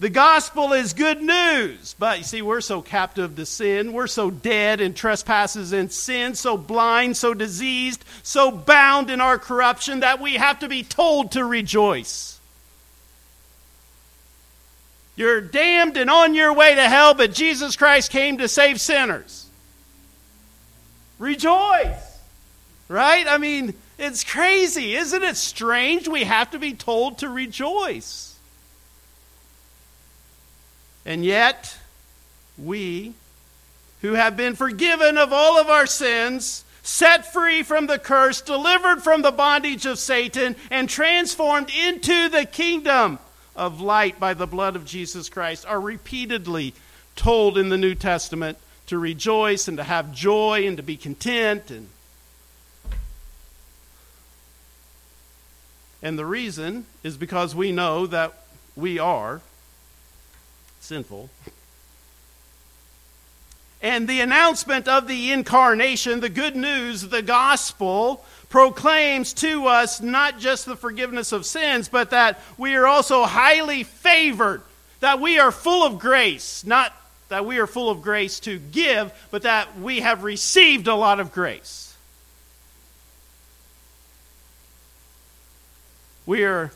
The 0.00 0.08
gospel 0.08 0.72
is 0.72 0.94
good 0.94 1.20
news. 1.20 1.94
But 1.98 2.18
you 2.18 2.24
see, 2.24 2.42
we're 2.42 2.62
so 2.62 2.80
captive 2.80 3.36
to 3.36 3.44
sin. 3.44 3.92
We're 3.92 4.06
so 4.06 4.30
dead 4.30 4.80
in 4.80 4.94
trespasses 4.94 5.74
and 5.74 5.92
sin, 5.92 6.34
so 6.34 6.56
blind, 6.56 7.18
so 7.18 7.34
diseased, 7.34 8.02
so 8.22 8.50
bound 8.50 9.10
in 9.10 9.20
our 9.20 9.38
corruption 9.38 10.00
that 10.00 10.18
we 10.18 10.34
have 10.34 10.60
to 10.60 10.68
be 10.68 10.82
told 10.82 11.32
to 11.32 11.44
rejoice. 11.44 12.40
You're 15.16 15.42
damned 15.42 15.98
and 15.98 16.08
on 16.08 16.34
your 16.34 16.54
way 16.54 16.74
to 16.74 16.88
hell, 16.88 17.12
but 17.12 17.34
Jesus 17.34 17.76
Christ 17.76 18.10
came 18.10 18.38
to 18.38 18.48
save 18.48 18.80
sinners. 18.80 19.46
Rejoice. 21.18 22.18
Right? 22.88 23.26
I 23.28 23.36
mean, 23.36 23.74
it's 24.00 24.24
crazy. 24.24 24.96
Isn't 24.96 25.22
it 25.22 25.36
strange? 25.36 26.08
We 26.08 26.24
have 26.24 26.50
to 26.52 26.58
be 26.58 26.72
told 26.72 27.18
to 27.18 27.28
rejoice. 27.28 28.38
And 31.04 31.24
yet, 31.24 31.76
we, 32.56 33.12
who 34.00 34.14
have 34.14 34.36
been 34.36 34.56
forgiven 34.56 35.18
of 35.18 35.32
all 35.32 35.58
of 35.58 35.68
our 35.68 35.86
sins, 35.86 36.64
set 36.82 37.30
free 37.30 37.62
from 37.62 37.86
the 37.86 37.98
curse, 37.98 38.40
delivered 38.40 39.02
from 39.02 39.20
the 39.20 39.30
bondage 39.30 39.84
of 39.84 39.98
Satan, 39.98 40.56
and 40.70 40.88
transformed 40.88 41.70
into 41.70 42.30
the 42.30 42.46
kingdom 42.46 43.18
of 43.54 43.82
light 43.82 44.18
by 44.18 44.32
the 44.32 44.46
blood 44.46 44.76
of 44.76 44.86
Jesus 44.86 45.28
Christ, 45.28 45.66
are 45.66 45.80
repeatedly 45.80 46.72
told 47.16 47.58
in 47.58 47.68
the 47.68 47.76
New 47.76 47.94
Testament 47.94 48.56
to 48.86 48.98
rejoice 48.98 49.68
and 49.68 49.76
to 49.76 49.84
have 49.84 50.12
joy 50.12 50.66
and 50.66 50.78
to 50.78 50.82
be 50.82 50.96
content 50.96 51.70
and 51.70 51.88
And 56.02 56.18
the 56.18 56.26
reason 56.26 56.86
is 57.02 57.16
because 57.16 57.54
we 57.54 57.72
know 57.72 58.06
that 58.06 58.34
we 58.74 58.98
are 58.98 59.40
sinful. 60.80 61.28
And 63.82 64.06
the 64.08 64.20
announcement 64.20 64.88
of 64.88 65.06
the 65.06 65.32
incarnation, 65.32 66.20
the 66.20 66.28
good 66.28 66.56
news, 66.56 67.02
the 67.08 67.22
gospel, 67.22 68.24
proclaims 68.50 69.32
to 69.34 69.66
us 69.66 70.00
not 70.02 70.38
just 70.38 70.66
the 70.66 70.76
forgiveness 70.76 71.32
of 71.32 71.46
sins, 71.46 71.88
but 71.88 72.10
that 72.10 72.40
we 72.58 72.74
are 72.74 72.86
also 72.86 73.24
highly 73.24 73.84
favored, 73.84 74.62
that 75.00 75.20
we 75.20 75.38
are 75.38 75.52
full 75.52 75.86
of 75.86 75.98
grace, 75.98 76.64
not 76.66 76.92
that 77.28 77.46
we 77.46 77.58
are 77.58 77.66
full 77.66 77.88
of 77.88 78.02
grace 78.02 78.40
to 78.40 78.58
give, 78.58 79.12
but 79.30 79.42
that 79.42 79.78
we 79.78 80.00
have 80.00 80.24
received 80.24 80.88
a 80.88 80.94
lot 80.94 81.20
of 81.20 81.32
grace. 81.32 81.89
We 86.30 86.44
are 86.44 86.70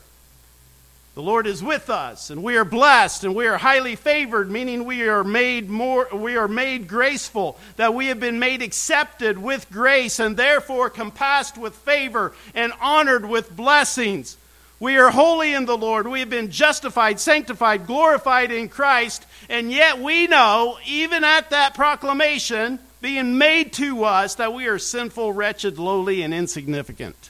the 1.13 1.21
Lord 1.21 1.47
is 1.47 1.63
with 1.63 1.89
us, 1.89 2.29
and 2.29 2.43
we 2.43 2.57
are 2.57 2.65
blessed, 2.65 3.23
and 3.23 3.33
we 3.33 3.47
are 3.47 3.57
highly 3.57 3.95
favored, 3.95 4.51
meaning 4.51 4.83
we 4.83 5.07
are 5.07 5.23
made 5.23 5.69
more 5.69 6.09
we 6.11 6.35
are 6.35 6.49
made 6.49 6.89
graceful, 6.89 7.57
that 7.77 7.93
we 7.93 8.07
have 8.07 8.19
been 8.19 8.37
made 8.37 8.61
accepted 8.61 9.37
with 9.37 9.71
grace, 9.71 10.19
and 10.19 10.35
therefore 10.35 10.89
compassed 10.89 11.57
with 11.57 11.73
favor 11.73 12.33
and 12.53 12.73
honored 12.81 13.29
with 13.29 13.55
blessings. 13.55 14.35
We 14.81 14.97
are 14.97 15.09
holy 15.09 15.53
in 15.53 15.63
the 15.63 15.77
Lord. 15.77 16.05
We 16.05 16.19
have 16.19 16.29
been 16.29 16.51
justified, 16.51 17.21
sanctified, 17.21 17.87
glorified 17.87 18.51
in 18.51 18.67
Christ, 18.67 19.25
and 19.47 19.71
yet 19.71 19.99
we 19.99 20.27
know, 20.27 20.79
even 20.85 21.23
at 21.23 21.51
that 21.51 21.75
proclamation 21.75 22.77
being 22.99 23.37
made 23.37 23.71
to 23.71 24.03
us, 24.03 24.35
that 24.35 24.53
we 24.53 24.67
are 24.67 24.79
sinful, 24.79 25.31
wretched, 25.31 25.79
lowly, 25.79 26.23
and 26.23 26.33
insignificant. 26.33 27.29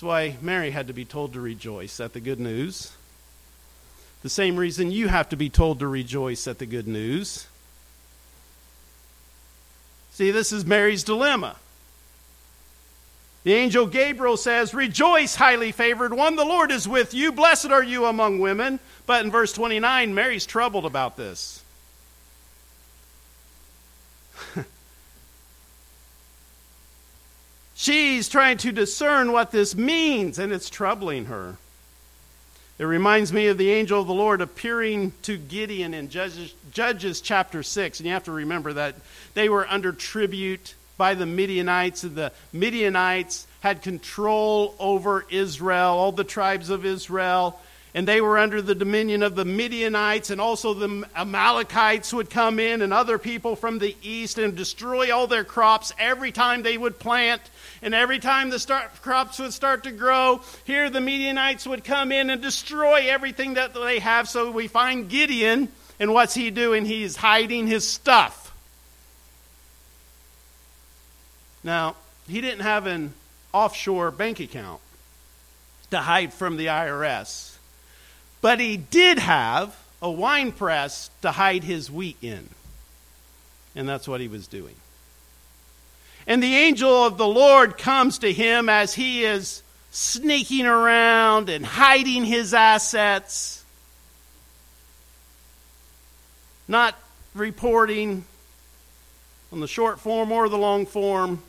That's 0.00 0.08
why 0.08 0.36
Mary 0.40 0.70
had 0.70 0.86
to 0.86 0.94
be 0.94 1.04
told 1.04 1.34
to 1.34 1.42
rejoice 1.42 2.00
at 2.00 2.14
the 2.14 2.20
good 2.20 2.40
news. 2.40 2.92
The 4.22 4.30
same 4.30 4.56
reason 4.56 4.90
you 4.90 5.08
have 5.08 5.28
to 5.28 5.36
be 5.36 5.50
told 5.50 5.80
to 5.80 5.86
rejoice 5.86 6.48
at 6.48 6.58
the 6.58 6.64
good 6.64 6.88
news. 6.88 7.46
See, 10.12 10.30
this 10.30 10.52
is 10.52 10.64
Mary's 10.64 11.04
dilemma. 11.04 11.56
The 13.44 13.52
angel 13.52 13.84
Gabriel 13.84 14.38
says, 14.38 14.72
Rejoice, 14.72 15.34
highly 15.34 15.70
favored 15.70 16.14
one, 16.14 16.36
the 16.36 16.46
Lord 16.46 16.70
is 16.70 16.88
with 16.88 17.12
you. 17.12 17.30
Blessed 17.30 17.70
are 17.70 17.84
you 17.84 18.06
among 18.06 18.38
women. 18.38 18.80
But 19.04 19.26
in 19.26 19.30
verse 19.30 19.52
29, 19.52 20.14
Mary's 20.14 20.46
troubled 20.46 20.86
about 20.86 21.18
this. 21.18 21.59
She's 27.80 28.28
trying 28.28 28.58
to 28.58 28.72
discern 28.72 29.32
what 29.32 29.52
this 29.52 29.74
means, 29.74 30.38
and 30.38 30.52
it's 30.52 30.68
troubling 30.68 31.24
her. 31.24 31.56
It 32.78 32.84
reminds 32.84 33.32
me 33.32 33.46
of 33.46 33.56
the 33.56 33.70
angel 33.70 34.02
of 34.02 34.06
the 34.06 34.12
Lord 34.12 34.42
appearing 34.42 35.14
to 35.22 35.38
Gideon 35.38 35.94
in 35.94 36.10
Judges, 36.10 36.52
Judges 36.72 37.22
chapter 37.22 37.62
6. 37.62 37.98
And 37.98 38.06
you 38.06 38.12
have 38.12 38.24
to 38.24 38.32
remember 38.32 38.74
that 38.74 38.96
they 39.32 39.48
were 39.48 39.66
under 39.66 39.92
tribute 39.92 40.74
by 40.98 41.14
the 41.14 41.24
Midianites, 41.24 42.04
and 42.04 42.14
the 42.14 42.32
Midianites 42.52 43.46
had 43.60 43.80
control 43.80 44.74
over 44.78 45.24
Israel, 45.30 45.92
all 45.94 46.12
the 46.12 46.22
tribes 46.22 46.68
of 46.68 46.84
Israel 46.84 47.58
and 47.94 48.06
they 48.06 48.20
were 48.20 48.38
under 48.38 48.62
the 48.62 48.74
dominion 48.74 49.22
of 49.22 49.34
the 49.34 49.44
Midianites, 49.44 50.30
and 50.30 50.40
also 50.40 50.74
the 50.74 51.08
Amalekites 51.16 52.12
would 52.12 52.30
come 52.30 52.58
in, 52.58 52.82
and 52.82 52.92
other 52.92 53.18
people 53.18 53.56
from 53.56 53.78
the 53.78 53.96
east, 54.02 54.38
and 54.38 54.56
destroy 54.56 55.14
all 55.14 55.26
their 55.26 55.44
crops 55.44 55.92
every 55.98 56.32
time 56.32 56.62
they 56.62 56.78
would 56.78 56.98
plant, 56.98 57.42
and 57.82 57.94
every 57.94 58.18
time 58.18 58.50
the 58.50 58.58
start, 58.58 59.02
crops 59.02 59.38
would 59.38 59.52
start 59.52 59.84
to 59.84 59.90
grow. 59.90 60.40
Here, 60.64 60.88
the 60.90 61.00
Midianites 61.00 61.66
would 61.66 61.84
come 61.84 62.12
in 62.12 62.30
and 62.30 62.40
destroy 62.40 63.10
everything 63.10 63.54
that 63.54 63.74
they 63.74 63.98
have. 63.98 64.28
So 64.28 64.50
we 64.50 64.68
find 64.68 65.08
Gideon, 65.08 65.68
and 65.98 66.12
what's 66.12 66.34
he 66.34 66.50
doing? 66.50 66.84
He's 66.84 67.16
hiding 67.16 67.66
his 67.66 67.86
stuff. 67.86 68.54
Now, 71.62 71.96
he 72.28 72.40
didn't 72.40 72.60
have 72.60 72.86
an 72.86 73.12
offshore 73.52 74.10
bank 74.10 74.40
account 74.40 74.80
to 75.90 75.98
hide 75.98 76.32
from 76.32 76.56
the 76.56 76.66
IRS. 76.66 77.56
But 78.40 78.60
he 78.60 78.76
did 78.76 79.18
have 79.18 79.76
a 80.00 80.10
wine 80.10 80.52
press 80.52 81.10
to 81.22 81.32
hide 81.32 81.64
his 81.64 81.90
wheat 81.90 82.16
in. 82.22 82.48
And 83.74 83.88
that's 83.88 84.08
what 84.08 84.20
he 84.20 84.28
was 84.28 84.46
doing. 84.46 84.74
And 86.26 86.42
the 86.42 86.54
angel 86.54 87.04
of 87.04 87.18
the 87.18 87.26
Lord 87.26 87.78
comes 87.78 88.18
to 88.18 88.32
him 88.32 88.68
as 88.68 88.94
he 88.94 89.24
is 89.24 89.62
sneaking 89.90 90.66
around 90.66 91.48
and 91.48 91.64
hiding 91.66 92.24
his 92.24 92.54
assets, 92.54 93.64
not 96.68 96.96
reporting 97.34 98.24
on 99.52 99.60
the 99.60 99.68
short 99.68 99.98
form 99.98 100.30
or 100.30 100.48
the 100.48 100.58
long 100.58 100.86
form. 100.86 101.42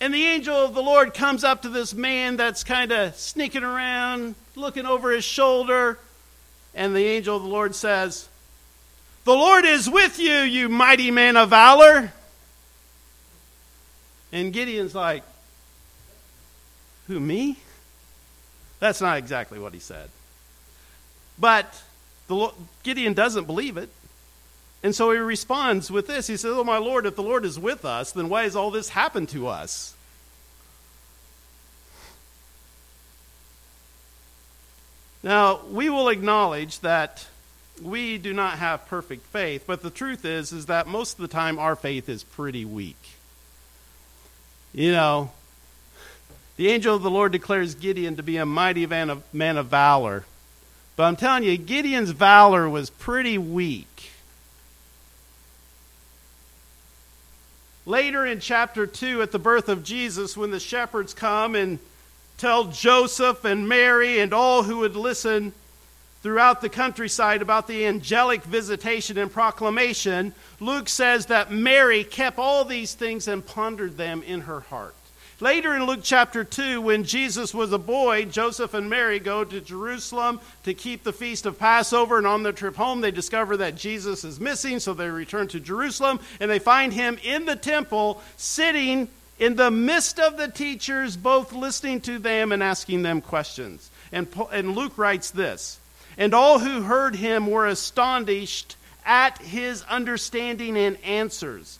And 0.00 0.14
the 0.14 0.24
angel 0.24 0.56
of 0.56 0.72
the 0.74 0.82
Lord 0.82 1.12
comes 1.12 1.44
up 1.44 1.62
to 1.62 1.68
this 1.68 1.92
man 1.92 2.36
that's 2.36 2.64
kind 2.64 2.90
of 2.90 3.14
sneaking 3.16 3.64
around, 3.64 4.34
looking 4.56 4.86
over 4.86 5.10
his 5.10 5.24
shoulder. 5.24 5.98
And 6.74 6.96
the 6.96 7.04
angel 7.04 7.36
of 7.36 7.42
the 7.42 7.48
Lord 7.48 7.74
says, 7.74 8.28
The 9.24 9.34
Lord 9.34 9.66
is 9.66 9.90
with 9.90 10.18
you, 10.18 10.32
you 10.32 10.70
mighty 10.70 11.10
man 11.10 11.36
of 11.36 11.50
valor. 11.50 12.12
And 14.32 14.52
Gideon's 14.52 14.94
like, 14.94 15.22
Who, 17.06 17.20
me? 17.20 17.58
That's 18.78 19.02
not 19.02 19.18
exactly 19.18 19.58
what 19.58 19.74
he 19.74 19.80
said. 19.80 20.08
But 21.38 21.82
the, 22.28 22.52
Gideon 22.82 23.12
doesn't 23.12 23.44
believe 23.44 23.76
it. 23.76 23.90
And 24.82 24.94
so 24.94 25.10
he 25.10 25.18
responds 25.18 25.90
with 25.90 26.06
this. 26.06 26.26
He 26.26 26.36
says, 26.36 26.52
Oh, 26.54 26.64
my 26.64 26.78
Lord, 26.78 27.04
if 27.06 27.16
the 27.16 27.22
Lord 27.22 27.44
is 27.44 27.58
with 27.58 27.84
us, 27.84 28.12
then 28.12 28.28
why 28.28 28.44
has 28.44 28.56
all 28.56 28.70
this 28.70 28.90
happened 28.90 29.28
to 29.30 29.46
us? 29.46 29.94
Now, 35.22 35.60
we 35.70 35.90
will 35.90 36.08
acknowledge 36.08 36.80
that 36.80 37.26
we 37.82 38.18
do 38.18 38.32
not 38.32 38.58
have 38.58 38.86
perfect 38.86 39.26
faith, 39.26 39.64
but 39.66 39.82
the 39.82 39.90
truth 39.90 40.24
is 40.24 40.52
is 40.52 40.66
that 40.66 40.86
most 40.86 41.14
of 41.14 41.22
the 41.22 41.28
time 41.28 41.58
our 41.58 41.76
faith 41.76 42.08
is 42.08 42.22
pretty 42.22 42.64
weak. 42.64 42.96
You 44.72 44.92
know, 44.92 45.32
the 46.56 46.68
angel 46.68 46.94
of 46.94 47.02
the 47.02 47.10
Lord 47.10 47.32
declares 47.32 47.74
Gideon 47.74 48.16
to 48.16 48.22
be 48.22 48.36
a 48.36 48.46
mighty 48.46 48.86
man 48.86 49.10
of, 49.10 49.22
man 49.34 49.56
of 49.56 49.66
valor. 49.66 50.24
But 50.96 51.04
I'm 51.04 51.16
telling 51.16 51.44
you, 51.44 51.56
Gideon's 51.56 52.10
valor 52.10 52.68
was 52.68 52.90
pretty 52.90 53.36
weak. 53.38 54.09
Later 57.90 58.24
in 58.24 58.38
chapter 58.38 58.86
2, 58.86 59.20
at 59.20 59.32
the 59.32 59.40
birth 59.40 59.68
of 59.68 59.82
Jesus, 59.82 60.36
when 60.36 60.52
the 60.52 60.60
shepherds 60.60 61.12
come 61.12 61.56
and 61.56 61.80
tell 62.38 62.66
Joseph 62.66 63.44
and 63.44 63.68
Mary 63.68 64.20
and 64.20 64.32
all 64.32 64.62
who 64.62 64.78
would 64.78 64.94
listen 64.94 65.52
throughout 66.22 66.60
the 66.60 66.68
countryside 66.68 67.42
about 67.42 67.66
the 67.66 67.84
angelic 67.84 68.44
visitation 68.44 69.18
and 69.18 69.32
proclamation, 69.32 70.32
Luke 70.60 70.88
says 70.88 71.26
that 71.26 71.50
Mary 71.50 72.04
kept 72.04 72.38
all 72.38 72.64
these 72.64 72.94
things 72.94 73.26
and 73.26 73.44
pondered 73.44 73.96
them 73.96 74.22
in 74.22 74.42
her 74.42 74.60
heart. 74.60 74.94
Later 75.42 75.74
in 75.74 75.86
Luke 75.86 76.00
chapter 76.02 76.44
2, 76.44 76.82
when 76.82 77.04
Jesus 77.04 77.54
was 77.54 77.72
a 77.72 77.78
boy, 77.78 78.26
Joseph 78.26 78.74
and 78.74 78.90
Mary 78.90 79.18
go 79.18 79.42
to 79.42 79.58
Jerusalem 79.62 80.38
to 80.64 80.74
keep 80.74 81.02
the 81.02 81.14
feast 81.14 81.46
of 81.46 81.58
Passover, 81.58 82.18
and 82.18 82.26
on 82.26 82.42
their 82.42 82.52
trip 82.52 82.76
home, 82.76 83.00
they 83.00 83.10
discover 83.10 83.56
that 83.56 83.74
Jesus 83.74 84.22
is 84.22 84.38
missing, 84.38 84.80
so 84.80 84.92
they 84.92 85.08
return 85.08 85.48
to 85.48 85.58
Jerusalem, 85.58 86.20
and 86.40 86.50
they 86.50 86.58
find 86.58 86.92
him 86.92 87.18
in 87.24 87.46
the 87.46 87.56
temple, 87.56 88.20
sitting 88.36 89.08
in 89.38 89.56
the 89.56 89.70
midst 89.70 90.20
of 90.20 90.36
the 90.36 90.48
teachers, 90.48 91.16
both 91.16 91.54
listening 91.54 92.02
to 92.02 92.18
them 92.18 92.52
and 92.52 92.62
asking 92.62 93.02
them 93.02 93.22
questions. 93.22 93.90
And, 94.12 94.28
and 94.52 94.76
Luke 94.76 94.98
writes 94.98 95.30
this 95.30 95.80
And 96.18 96.34
all 96.34 96.58
who 96.58 96.82
heard 96.82 97.16
him 97.16 97.46
were 97.46 97.66
astonished 97.66 98.76
at 99.06 99.38
his 99.38 99.82
understanding 99.84 100.76
and 100.76 100.98
answers. 101.02 101.79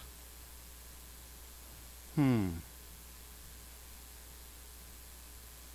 Hmm. 2.15 2.49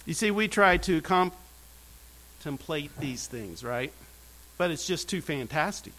You 0.05 0.15
see, 0.15 0.31
we 0.31 0.47
try 0.49 0.77
to 0.79 1.03
contemplate 1.03 2.97
these 2.99 3.27
things, 3.27 3.65
right? 3.65 3.93
But 4.57 4.71
it's 4.71 4.87
just 4.87 5.09
too 5.09 5.21
fantastic. 5.21 5.93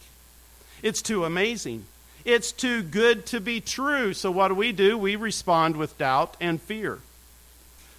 It's 0.81 1.01
too 1.01 1.25
amazing. 1.25 1.85
It's 2.23 2.51
too 2.51 2.83
good 2.83 3.25
to 3.27 3.41
be 3.41 3.59
true. 3.61 4.13
So, 4.13 4.31
what 4.31 4.49
do 4.49 4.55
we 4.55 4.71
do? 4.71 4.97
We 4.97 5.15
respond 5.15 5.75
with 5.75 5.97
doubt 5.97 6.37
and 6.39 6.61
fear. 6.61 6.99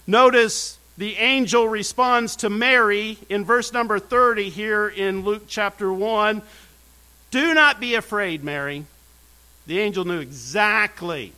Notice 0.07 0.79
the 0.97 1.17
angel 1.17 1.69
responds 1.69 2.37
to 2.37 2.51
Mary 2.51 3.19
in 3.29 3.45
verse 3.45 3.73
number 3.73 3.99
30 3.99 4.49
here 4.51 4.89
in 4.89 5.25
Luke 5.25 5.45
chapter 5.47 5.93
1. 5.93 6.43
Do 7.31 7.55
not 7.55 7.79
be 7.79 7.95
afraid, 7.95 8.43
Mary. 8.43 8.85
The 9.67 9.79
angel 9.79 10.05
knew 10.05 10.21
exactly 10.21 11.33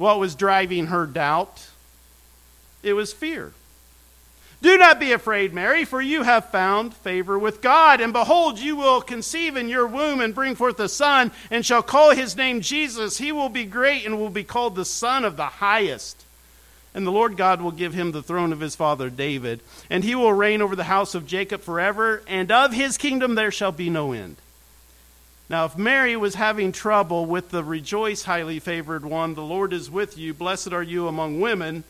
what 0.00 0.18
was 0.18 0.34
driving 0.34 0.86
her 0.86 1.06
doubt. 1.06 1.68
It 2.82 2.94
was 2.94 3.12
fear. 3.12 3.52
Do 4.62 4.76
not 4.76 5.00
be 5.00 5.12
afraid, 5.12 5.54
Mary, 5.54 5.84
for 5.84 6.02
you 6.02 6.22
have 6.22 6.50
found 6.50 6.92
favor 6.92 7.38
with 7.38 7.62
God. 7.62 8.00
And 8.00 8.12
behold, 8.12 8.58
you 8.58 8.76
will 8.76 9.00
conceive 9.00 9.56
in 9.56 9.68
your 9.68 9.86
womb 9.86 10.20
and 10.20 10.34
bring 10.34 10.54
forth 10.54 10.78
a 10.80 10.88
son, 10.88 11.32
and 11.50 11.64
shall 11.64 11.82
call 11.82 12.10
his 12.10 12.36
name 12.36 12.60
Jesus. 12.60 13.18
He 13.18 13.32
will 13.32 13.48
be 13.48 13.64
great 13.64 14.04
and 14.04 14.18
will 14.18 14.30
be 14.30 14.44
called 14.44 14.76
the 14.76 14.84
Son 14.84 15.24
of 15.24 15.36
the 15.36 15.46
Highest. 15.46 16.24
And 16.94 17.06
the 17.06 17.12
Lord 17.12 17.36
God 17.36 17.62
will 17.62 17.70
give 17.70 17.94
him 17.94 18.12
the 18.12 18.22
throne 18.22 18.52
of 18.52 18.60
his 18.60 18.76
father 18.76 19.08
David, 19.08 19.60
and 19.88 20.04
he 20.04 20.14
will 20.14 20.32
reign 20.32 20.60
over 20.60 20.76
the 20.76 20.84
house 20.84 21.14
of 21.14 21.26
Jacob 21.26 21.62
forever, 21.62 22.22
and 22.26 22.50
of 22.50 22.72
his 22.72 22.98
kingdom 22.98 23.36
there 23.36 23.52
shall 23.52 23.72
be 23.72 23.88
no 23.88 24.12
end. 24.12 24.36
Now, 25.50 25.64
if 25.64 25.76
Mary 25.76 26.16
was 26.16 26.36
having 26.36 26.70
trouble 26.70 27.26
with 27.26 27.50
the 27.50 27.64
rejoice, 27.64 28.22
highly 28.22 28.60
favored 28.60 29.04
one, 29.04 29.34
the 29.34 29.42
Lord 29.42 29.72
is 29.72 29.90
with 29.90 30.16
you, 30.16 30.32
blessed 30.32 30.72
are 30.72 30.82
you 30.82 31.08
among 31.08 31.40
women, 31.40 31.82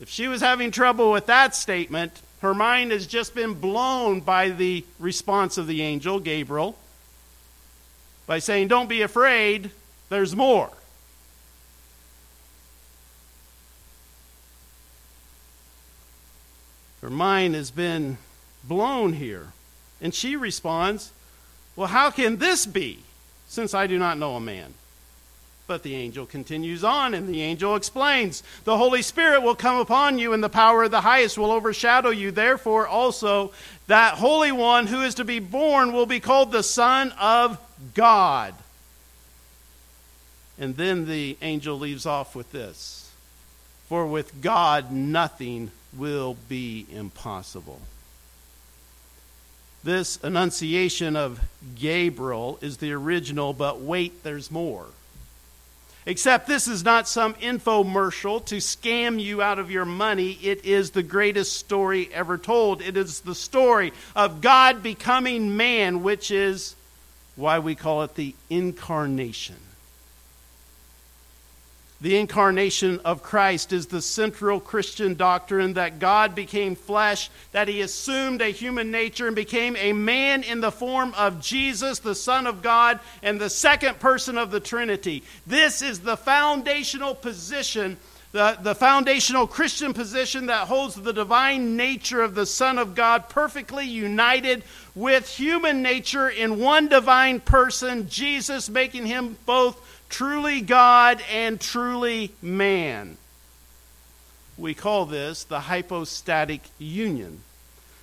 if 0.00 0.10
she 0.10 0.28
was 0.28 0.42
having 0.42 0.70
trouble 0.70 1.10
with 1.10 1.24
that 1.24 1.54
statement, 1.54 2.20
her 2.40 2.52
mind 2.52 2.92
has 2.92 3.06
just 3.06 3.34
been 3.34 3.54
blown 3.54 4.20
by 4.20 4.50
the 4.50 4.84
response 4.98 5.56
of 5.56 5.66
the 5.66 5.80
angel, 5.80 6.20
Gabriel, 6.20 6.76
by 8.26 8.38
saying, 8.38 8.68
Don't 8.68 8.88
be 8.88 9.00
afraid, 9.00 9.70
there's 10.10 10.36
more. 10.36 10.70
Her 17.00 17.08
mind 17.08 17.54
has 17.54 17.70
been 17.70 18.18
blown 18.62 19.14
here. 19.14 19.54
And 20.02 20.14
she 20.14 20.36
responds, 20.36 21.12
Well, 21.76 21.88
how 21.88 22.10
can 22.10 22.36
this 22.36 22.66
be, 22.66 22.98
since 23.48 23.74
I 23.74 23.86
do 23.86 23.98
not 23.98 24.18
know 24.18 24.36
a 24.36 24.40
man? 24.40 24.74
But 25.66 25.82
the 25.82 25.94
angel 25.94 26.26
continues 26.26 26.84
on, 26.84 27.14
and 27.14 27.26
the 27.26 27.40
angel 27.40 27.74
explains 27.74 28.42
The 28.64 28.76
Holy 28.76 29.00
Spirit 29.00 29.42
will 29.42 29.54
come 29.54 29.78
upon 29.78 30.18
you, 30.18 30.34
and 30.34 30.44
the 30.44 30.50
power 30.50 30.84
of 30.84 30.90
the 30.90 31.00
highest 31.00 31.38
will 31.38 31.50
overshadow 31.50 32.10
you. 32.10 32.30
Therefore, 32.30 32.86
also, 32.86 33.52
that 33.86 34.14
Holy 34.14 34.52
One 34.52 34.86
who 34.86 35.00
is 35.02 35.14
to 35.14 35.24
be 35.24 35.38
born 35.38 35.92
will 35.92 36.06
be 36.06 36.20
called 36.20 36.52
the 36.52 36.62
Son 36.62 37.12
of 37.18 37.58
God. 37.94 38.54
And 40.58 40.76
then 40.76 41.06
the 41.06 41.36
angel 41.42 41.78
leaves 41.78 42.06
off 42.06 42.36
with 42.36 42.52
this 42.52 43.10
For 43.88 44.06
with 44.06 44.42
God 44.42 44.92
nothing 44.92 45.70
will 45.96 46.36
be 46.48 46.86
impossible. 46.92 47.80
This 49.84 50.18
annunciation 50.22 51.14
of 51.14 51.38
Gabriel 51.74 52.58
is 52.62 52.78
the 52.78 52.92
original, 52.92 53.52
but 53.52 53.82
wait, 53.82 54.22
there's 54.22 54.50
more. 54.50 54.86
Except 56.06 56.46
this 56.46 56.66
is 56.66 56.82
not 56.82 57.06
some 57.06 57.34
infomercial 57.34 58.42
to 58.46 58.56
scam 58.56 59.20
you 59.20 59.42
out 59.42 59.58
of 59.58 59.70
your 59.70 59.84
money. 59.84 60.38
It 60.42 60.64
is 60.64 60.92
the 60.92 61.02
greatest 61.02 61.58
story 61.58 62.08
ever 62.14 62.38
told. 62.38 62.80
It 62.80 62.96
is 62.96 63.20
the 63.20 63.34
story 63.34 63.92
of 64.16 64.40
God 64.40 64.82
becoming 64.82 65.54
man, 65.54 66.02
which 66.02 66.30
is 66.30 66.76
why 67.36 67.58
we 67.58 67.74
call 67.74 68.04
it 68.04 68.14
the 68.14 68.34
incarnation. 68.48 69.56
The 72.04 72.18
incarnation 72.18 73.00
of 73.06 73.22
Christ 73.22 73.72
is 73.72 73.86
the 73.86 74.02
central 74.02 74.60
Christian 74.60 75.14
doctrine 75.14 75.72
that 75.72 76.00
God 76.00 76.34
became 76.34 76.74
flesh, 76.74 77.30
that 77.52 77.66
he 77.66 77.80
assumed 77.80 78.42
a 78.42 78.52
human 78.52 78.90
nature 78.90 79.26
and 79.26 79.34
became 79.34 79.74
a 79.76 79.94
man 79.94 80.42
in 80.42 80.60
the 80.60 80.70
form 80.70 81.14
of 81.14 81.40
Jesus, 81.40 82.00
the 82.00 82.14
Son 82.14 82.46
of 82.46 82.60
God, 82.60 83.00
and 83.22 83.40
the 83.40 83.48
second 83.48 84.00
person 84.00 84.36
of 84.36 84.50
the 84.50 84.60
Trinity. 84.60 85.22
This 85.46 85.80
is 85.80 86.00
the 86.00 86.18
foundational 86.18 87.14
position, 87.14 87.96
the, 88.32 88.58
the 88.60 88.74
foundational 88.74 89.46
Christian 89.46 89.94
position 89.94 90.44
that 90.46 90.68
holds 90.68 90.96
the 90.96 91.14
divine 91.14 91.74
nature 91.74 92.20
of 92.20 92.34
the 92.34 92.44
Son 92.44 92.76
of 92.76 92.94
God 92.94 93.30
perfectly 93.30 93.86
united 93.86 94.62
with 94.94 95.26
human 95.26 95.80
nature 95.80 96.28
in 96.28 96.60
one 96.60 96.86
divine 96.86 97.40
person, 97.40 98.10
Jesus, 98.10 98.68
making 98.68 99.06
him 99.06 99.38
both 99.46 99.80
truly 100.08 100.60
God 100.60 101.22
and 101.30 101.60
truly 101.60 102.32
man. 102.42 103.16
We 104.56 104.74
call 104.74 105.06
this 105.06 105.44
the 105.44 105.60
hypostatic 105.60 106.60
union. 106.78 107.40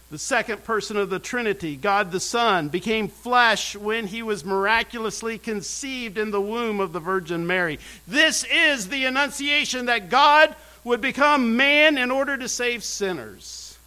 The 0.09 0.19
second 0.19 0.65
person 0.65 0.97
of 0.97 1.09
the 1.09 1.19
Trinity, 1.19 1.77
God 1.77 2.11
the 2.11 2.19
Son, 2.19 2.67
became 2.67 3.07
flesh 3.07 3.77
when 3.77 4.07
he 4.07 4.21
was 4.21 4.43
miraculously 4.43 5.37
conceived 5.37 6.17
in 6.17 6.31
the 6.31 6.41
womb 6.41 6.81
of 6.81 6.91
the 6.91 6.99
Virgin 6.99 7.47
Mary. 7.47 7.79
This 8.05 8.43
is 8.43 8.89
the 8.89 9.05
annunciation 9.05 9.85
that 9.85 10.09
God 10.09 10.53
would 10.83 10.99
become 10.99 11.55
man 11.55 11.97
in 11.97 12.11
order 12.11 12.37
to 12.37 12.49
save 12.49 12.83
sinners. 12.83 13.77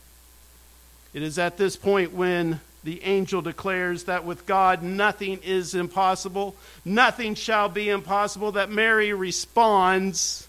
It 1.13 1.23
is 1.23 1.39
at 1.39 1.59
this 1.59 1.77
point 1.77 2.15
when 2.15 2.61
the 2.85 3.03
angel 3.03 3.41
declares 3.41 4.05
that 4.05 4.25
with 4.25 4.47
God 4.47 4.83
nothing 4.83 5.41
is 5.43 5.75
impossible, 5.75 6.55
nothing 6.85 7.35
shall 7.35 7.71
be 7.71 7.89
impossible, 7.89 8.53
that 8.53 8.71
Mary 8.71 9.13
responds 9.15 10.47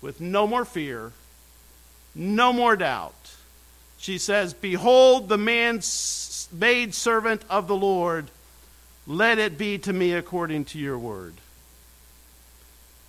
with 0.00 0.20
no 0.20 0.46
more 0.46 0.64
fear, 0.64 1.12
no 2.14 2.52
more 2.52 2.74
doubt. 2.74 3.14
She 3.98 4.16
says, 4.16 4.54
Behold, 4.54 5.28
the 5.28 5.38
man 5.38 5.82
made 6.52 6.94
servant 6.94 7.42
of 7.50 7.68
the 7.68 7.76
Lord, 7.76 8.30
let 9.06 9.38
it 9.38 9.58
be 9.58 9.76
to 9.78 9.92
me 9.92 10.14
according 10.14 10.64
to 10.66 10.78
your 10.78 10.98
word. 10.98 11.34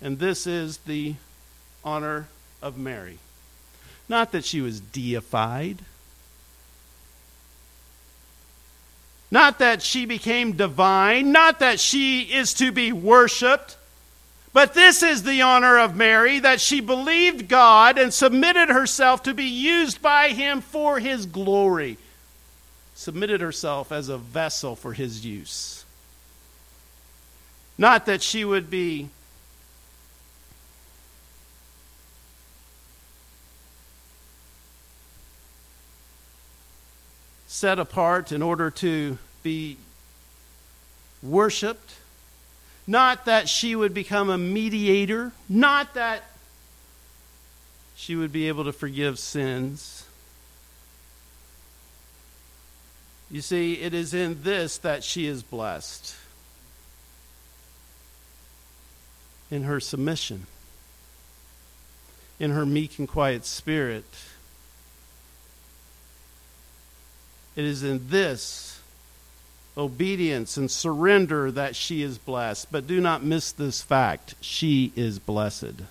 And 0.02 0.18
this 0.18 0.46
is 0.46 0.78
the 0.78 1.14
honor 1.82 2.28
of 2.60 2.76
Mary. 2.76 3.18
Not 4.08 4.32
that 4.32 4.44
she 4.44 4.60
was 4.60 4.80
deified 4.80 5.78
Not 9.30 9.60
that 9.60 9.80
she 9.82 10.06
became 10.06 10.52
divine, 10.56 11.30
not 11.30 11.60
that 11.60 11.78
she 11.78 12.22
is 12.22 12.52
to 12.54 12.72
be 12.72 12.92
worshiped, 12.92 13.76
but 14.52 14.74
this 14.74 15.02
is 15.04 15.22
the 15.22 15.42
honor 15.42 15.78
of 15.78 15.94
Mary 15.94 16.40
that 16.40 16.60
she 16.60 16.80
believed 16.80 17.48
God 17.48 17.96
and 17.96 18.12
submitted 18.12 18.68
herself 18.68 19.22
to 19.22 19.34
be 19.34 19.44
used 19.44 20.02
by 20.02 20.30
him 20.30 20.60
for 20.60 20.98
his 20.98 21.26
glory. 21.26 21.96
submitted 22.96 23.40
herself 23.40 23.92
as 23.92 24.08
a 24.10 24.18
vessel 24.18 24.76
for 24.76 24.92
his 24.92 25.24
use. 25.24 25.84
Not 27.78 28.04
that 28.04 28.20
she 28.20 28.44
would 28.44 28.68
be 28.68 29.08
set 37.60 37.78
apart 37.78 38.32
in 38.32 38.40
order 38.40 38.70
to 38.70 39.18
be 39.42 39.76
worshiped. 41.22 41.92
Not 42.86 43.26
that 43.26 43.50
she 43.50 43.76
would 43.76 43.92
become 43.92 44.30
a 44.30 44.38
mediator. 44.38 45.32
Not 45.46 45.92
that 45.92 46.24
she 47.94 48.16
would 48.16 48.32
be 48.32 48.48
able 48.48 48.64
to 48.64 48.72
forgive 48.72 49.18
sins. 49.18 50.06
You 53.30 53.42
see, 53.42 53.74
it 53.74 53.92
is 53.92 54.14
in 54.14 54.42
this 54.42 54.78
that 54.78 55.04
she 55.04 55.26
is 55.26 55.42
blessed. 55.42 56.16
In 59.50 59.64
her 59.64 59.80
submission, 59.80 60.46
in 62.38 62.52
her 62.52 62.64
meek 62.64 62.98
and 62.98 63.06
quiet 63.06 63.44
spirit. 63.44 64.06
It 67.56 67.64
is 67.64 67.82
in 67.82 68.08
this 68.08 68.80
obedience 69.76 70.56
and 70.56 70.70
surrender 70.70 71.50
that 71.50 71.74
she 71.76 72.02
is 72.02 72.18
blessed. 72.18 72.70
But 72.70 72.86
do 72.86 73.00
not 73.00 73.24
miss 73.24 73.52
this 73.52 73.82
fact 73.82 74.34
she 74.40 74.92
is 74.96 75.18
blessed. 75.18 75.82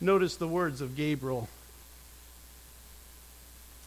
Notice 0.00 0.36
the 0.36 0.46
words 0.46 0.80
of 0.80 0.96
Gabriel. 0.96 1.48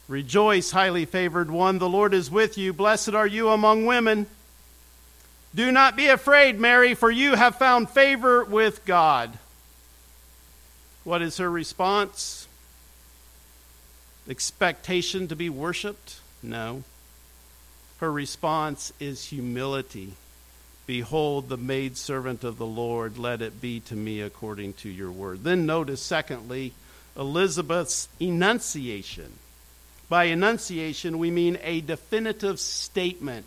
Rejoice, 0.08 0.70
highly 0.70 1.06
favored 1.06 1.50
one, 1.50 1.78
the 1.78 1.88
Lord 1.88 2.12
is 2.12 2.30
with 2.30 2.58
you. 2.58 2.72
Blessed 2.74 3.14
are 3.14 3.26
you 3.26 3.48
among 3.48 3.86
women. 3.86 4.26
Do 5.54 5.72
not 5.72 5.96
be 5.96 6.08
afraid, 6.08 6.58
Mary, 6.60 6.94
for 6.94 7.10
you 7.10 7.34
have 7.34 7.56
found 7.56 7.88
favor 7.88 8.44
with 8.44 8.84
God. 8.84 9.38
What 11.04 11.22
is 11.22 11.38
her 11.38 11.50
response? 11.50 12.46
Expectation 14.28 15.28
to 15.28 15.36
be 15.36 15.50
worshiped? 15.50 16.20
No. 16.42 16.84
Her 17.98 18.12
response 18.12 18.92
is 19.00 19.26
humility. 19.26 20.14
Behold, 20.86 21.48
the 21.48 21.56
maidservant 21.56 22.44
of 22.44 22.58
the 22.58 22.66
Lord, 22.66 23.18
let 23.18 23.40
it 23.40 23.60
be 23.60 23.80
to 23.80 23.94
me 23.94 24.20
according 24.20 24.74
to 24.74 24.88
your 24.88 25.10
word. 25.10 25.44
Then 25.44 25.66
notice, 25.66 26.02
secondly, 26.02 26.72
Elizabeth's 27.16 28.08
enunciation. 28.20 29.32
By 30.08 30.24
enunciation, 30.24 31.18
we 31.18 31.30
mean 31.30 31.58
a 31.62 31.80
definitive 31.80 32.58
statement. 32.60 33.46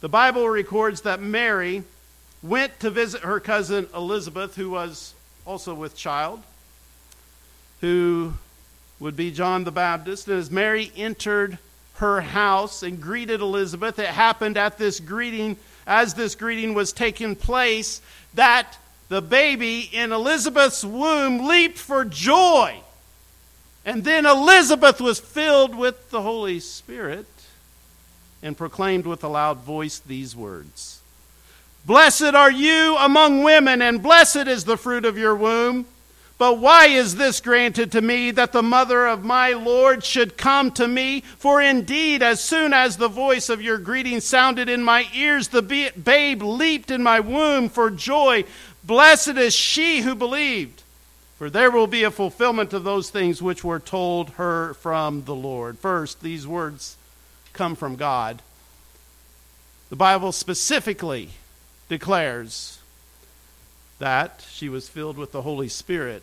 The 0.00 0.08
Bible 0.08 0.48
records 0.48 1.02
that 1.02 1.20
Mary 1.20 1.84
went 2.42 2.80
to 2.80 2.90
visit 2.90 3.20
her 3.22 3.38
cousin 3.38 3.88
Elizabeth, 3.94 4.56
who 4.56 4.70
was 4.70 5.14
also 5.46 5.74
with 5.74 5.96
child, 5.96 6.42
who 7.80 8.34
would 8.98 9.16
be 9.16 9.30
John 9.30 9.64
the 9.64 9.70
Baptist. 9.70 10.28
And 10.28 10.38
as 10.38 10.50
Mary 10.50 10.92
entered 10.96 11.58
her 12.00 12.22
house 12.22 12.82
and 12.82 13.00
greeted 13.00 13.40
Elizabeth. 13.40 13.98
It 13.98 14.06
happened 14.06 14.56
at 14.56 14.78
this 14.78 15.00
greeting, 15.00 15.56
as 15.86 16.14
this 16.14 16.34
greeting 16.34 16.72
was 16.74 16.92
taking 16.92 17.36
place, 17.36 18.00
that 18.34 18.78
the 19.08 19.20
baby 19.20 19.88
in 19.92 20.10
Elizabeth's 20.10 20.82
womb 20.82 21.46
leaped 21.46 21.78
for 21.78 22.04
joy. 22.04 22.80
And 23.84 24.02
then 24.02 24.24
Elizabeth 24.24 25.00
was 25.00 25.20
filled 25.20 25.74
with 25.74 26.10
the 26.10 26.22
Holy 26.22 26.58
Spirit 26.60 27.26
and 28.42 28.56
proclaimed 28.56 29.06
with 29.06 29.22
a 29.22 29.28
loud 29.28 29.58
voice 29.58 29.98
these 29.98 30.34
words 30.34 30.99
Blessed 31.86 32.34
are 32.34 32.50
you 32.50 32.96
among 32.98 33.42
women, 33.42 33.82
and 33.82 34.02
blessed 34.02 34.46
is 34.48 34.64
the 34.64 34.76
fruit 34.76 35.04
of 35.04 35.18
your 35.18 35.34
womb. 35.34 35.86
But 36.38 36.58
why 36.58 36.86
is 36.86 37.16
this 37.16 37.40
granted 37.40 37.92
to 37.92 38.00
me 38.00 38.30
that 38.30 38.52
the 38.52 38.62
mother 38.62 39.06
of 39.06 39.24
my 39.24 39.52
Lord 39.52 40.02
should 40.02 40.38
come 40.38 40.70
to 40.72 40.88
me? 40.88 41.20
For 41.20 41.60
indeed, 41.60 42.22
as 42.22 42.42
soon 42.42 42.72
as 42.72 42.96
the 42.96 43.08
voice 43.08 43.50
of 43.50 43.60
your 43.60 43.76
greeting 43.76 44.20
sounded 44.20 44.66
in 44.68 44.82
my 44.82 45.06
ears, 45.14 45.48
the 45.48 45.60
babe 45.60 46.42
leaped 46.42 46.90
in 46.90 47.02
my 47.02 47.20
womb 47.20 47.68
for 47.68 47.90
joy. 47.90 48.44
Blessed 48.82 49.36
is 49.36 49.54
she 49.54 50.00
who 50.00 50.14
believed, 50.14 50.82
for 51.36 51.50
there 51.50 51.70
will 51.70 51.86
be 51.86 52.04
a 52.04 52.10
fulfillment 52.10 52.72
of 52.72 52.84
those 52.84 53.10
things 53.10 53.42
which 53.42 53.62
were 53.62 53.78
told 53.78 54.30
her 54.30 54.72
from 54.74 55.24
the 55.24 55.34
Lord. 55.34 55.78
First, 55.78 56.22
these 56.22 56.46
words 56.46 56.96
come 57.52 57.74
from 57.74 57.96
God. 57.96 58.40
The 59.90 59.96
Bible 59.96 60.32
specifically 60.32 61.30
declares 61.90 62.78
that 63.98 64.46
she 64.48 64.70
was 64.70 64.88
filled 64.88 65.18
with 65.18 65.32
the 65.32 65.42
Holy 65.42 65.68
Spirit 65.68 66.22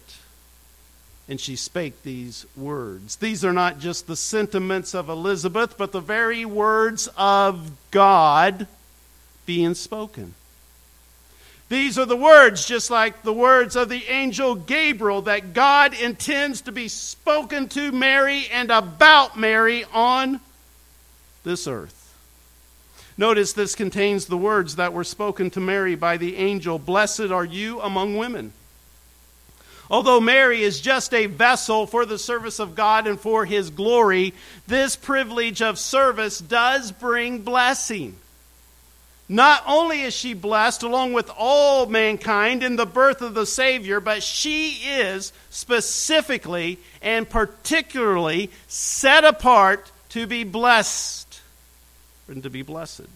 and 1.29 1.39
she 1.41 1.57
spake 1.57 2.01
these 2.03 2.45
words. 2.55 3.17
These 3.17 3.43
are 3.43 3.51
not 3.51 3.77
just 3.77 4.07
the 4.07 4.15
sentiments 4.15 4.95
of 4.95 5.09
Elizabeth, 5.09 5.77
but 5.77 5.91
the 5.91 5.99
very 5.99 6.45
words 6.45 7.09
of 7.17 7.71
God 7.91 8.65
being 9.45 9.73
spoken. 9.73 10.33
These 11.67 11.99
are 11.99 12.05
the 12.05 12.15
words, 12.15 12.65
just 12.65 12.89
like 12.89 13.23
the 13.23 13.33
words 13.33 13.75
of 13.75 13.89
the 13.89 14.05
angel 14.05 14.55
Gabriel, 14.55 15.23
that 15.23 15.53
God 15.53 15.93
intends 15.93 16.61
to 16.61 16.71
be 16.71 16.87
spoken 16.87 17.67
to 17.69 17.91
Mary 17.91 18.47
and 18.53 18.71
about 18.71 19.37
Mary 19.37 19.83
on 19.93 20.39
this 21.43 21.67
earth. 21.67 21.96
Notice 23.17 23.53
this 23.53 23.73
contains 23.73 24.27
the 24.27 24.37
words 24.37 24.75
that 24.75 24.93
were 24.93 25.03
spoken 25.03 25.49
to 25.51 25.59
Mary 25.59 25.95
by 25.95 26.17
the 26.17 26.37
angel 26.37 26.77
Blessed 26.77 27.31
are 27.31 27.45
you 27.45 27.81
among 27.81 28.15
women. 28.15 28.53
Although 29.89 30.19
Mary 30.19 30.61
is 30.61 30.81
just 30.81 31.13
a 31.13 31.27
vessel 31.27 31.87
for 31.87 32.05
the 32.05 32.19
service 32.19 32.59
of 32.59 32.75
God 32.75 33.07
and 33.07 33.19
for 33.19 33.45
his 33.45 33.69
glory, 33.69 34.33
this 34.67 34.95
privilege 34.95 35.61
of 35.61 35.79
service 35.79 36.39
does 36.39 36.91
bring 36.91 37.39
blessing. 37.39 38.17
Not 39.29 39.63
only 39.65 40.03
is 40.03 40.13
she 40.13 40.33
blessed 40.33 40.83
along 40.83 41.13
with 41.13 41.31
all 41.37 41.85
mankind 41.85 42.63
in 42.63 42.75
the 42.75 42.85
birth 42.85 43.21
of 43.21 43.33
the 43.33 43.45
Savior, 43.45 43.99
but 43.99 44.23
she 44.23 44.73
is 44.73 45.33
specifically 45.49 46.79
and 47.01 47.29
particularly 47.29 48.51
set 48.67 49.25
apart 49.25 49.91
to 50.09 50.27
be 50.27 50.43
blessed 50.43 51.26
and 52.27 52.43
to 52.43 52.49
be 52.49 52.61
blessed. 52.61 53.07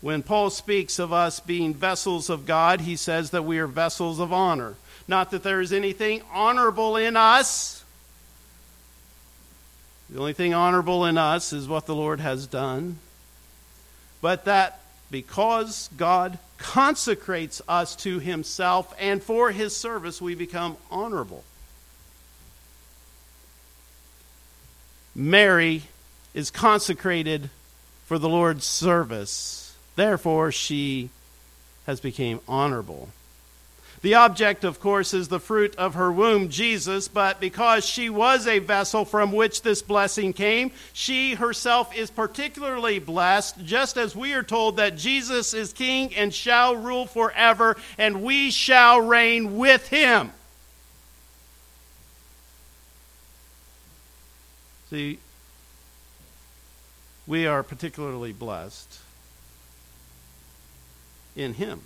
When 0.00 0.22
Paul 0.22 0.50
speaks 0.50 0.98
of 0.98 1.12
us 1.12 1.40
being 1.40 1.72
vessels 1.72 2.28
of 2.28 2.44
God, 2.44 2.82
he 2.82 2.96
says 2.96 3.30
that 3.30 3.44
we 3.44 3.58
are 3.58 3.66
vessels 3.66 4.20
of 4.20 4.32
honor. 4.32 4.74
Not 5.08 5.30
that 5.30 5.42
there 5.42 5.60
is 5.60 5.72
anything 5.72 6.22
honorable 6.32 6.96
in 6.96 7.16
us. 7.16 7.84
The 10.10 10.18
only 10.18 10.34
thing 10.34 10.52
honorable 10.52 11.06
in 11.06 11.16
us 11.16 11.52
is 11.52 11.66
what 11.66 11.86
the 11.86 11.94
Lord 11.94 12.20
has 12.20 12.46
done. 12.46 12.98
But 14.20 14.44
that 14.44 14.80
because 15.10 15.88
God 15.96 16.38
consecrates 16.58 17.62
us 17.68 17.96
to 17.96 18.18
himself 18.18 18.94
and 18.98 19.22
for 19.22 19.50
his 19.50 19.76
service, 19.76 20.20
we 20.20 20.34
become 20.34 20.76
honorable. 20.90 21.44
Mary 25.14 25.84
is 26.34 26.50
consecrated 26.50 27.48
for 28.04 28.18
the 28.18 28.28
Lord's 28.28 28.66
service. 28.66 29.74
Therefore, 29.96 30.52
she 30.52 31.08
has 31.86 32.00
become 32.00 32.40
honorable. 32.48 33.08
The 34.02 34.16
object, 34.16 34.64
of 34.64 34.80
course, 34.80 35.14
is 35.14 35.28
the 35.28 35.40
fruit 35.40 35.74
of 35.76 35.94
her 35.94 36.12
womb, 36.12 36.50
Jesus, 36.50 37.08
but 37.08 37.40
because 37.40 37.86
she 37.86 38.10
was 38.10 38.46
a 38.46 38.58
vessel 38.58 39.06
from 39.06 39.32
which 39.32 39.62
this 39.62 39.80
blessing 39.80 40.34
came, 40.34 40.72
she 40.92 41.34
herself 41.36 41.96
is 41.96 42.10
particularly 42.10 42.98
blessed, 42.98 43.64
just 43.64 43.96
as 43.96 44.14
we 44.14 44.34
are 44.34 44.42
told 44.42 44.76
that 44.76 44.98
Jesus 44.98 45.54
is 45.54 45.72
king 45.72 46.14
and 46.14 46.34
shall 46.34 46.76
rule 46.76 47.06
forever, 47.06 47.78
and 47.96 48.22
we 48.22 48.50
shall 48.50 49.00
reign 49.00 49.56
with 49.56 49.88
him. 49.88 50.32
See, 54.90 55.18
we 57.26 57.46
are 57.46 57.62
particularly 57.62 58.32
blessed 58.32 58.98
in 61.36 61.54
Him. 61.54 61.80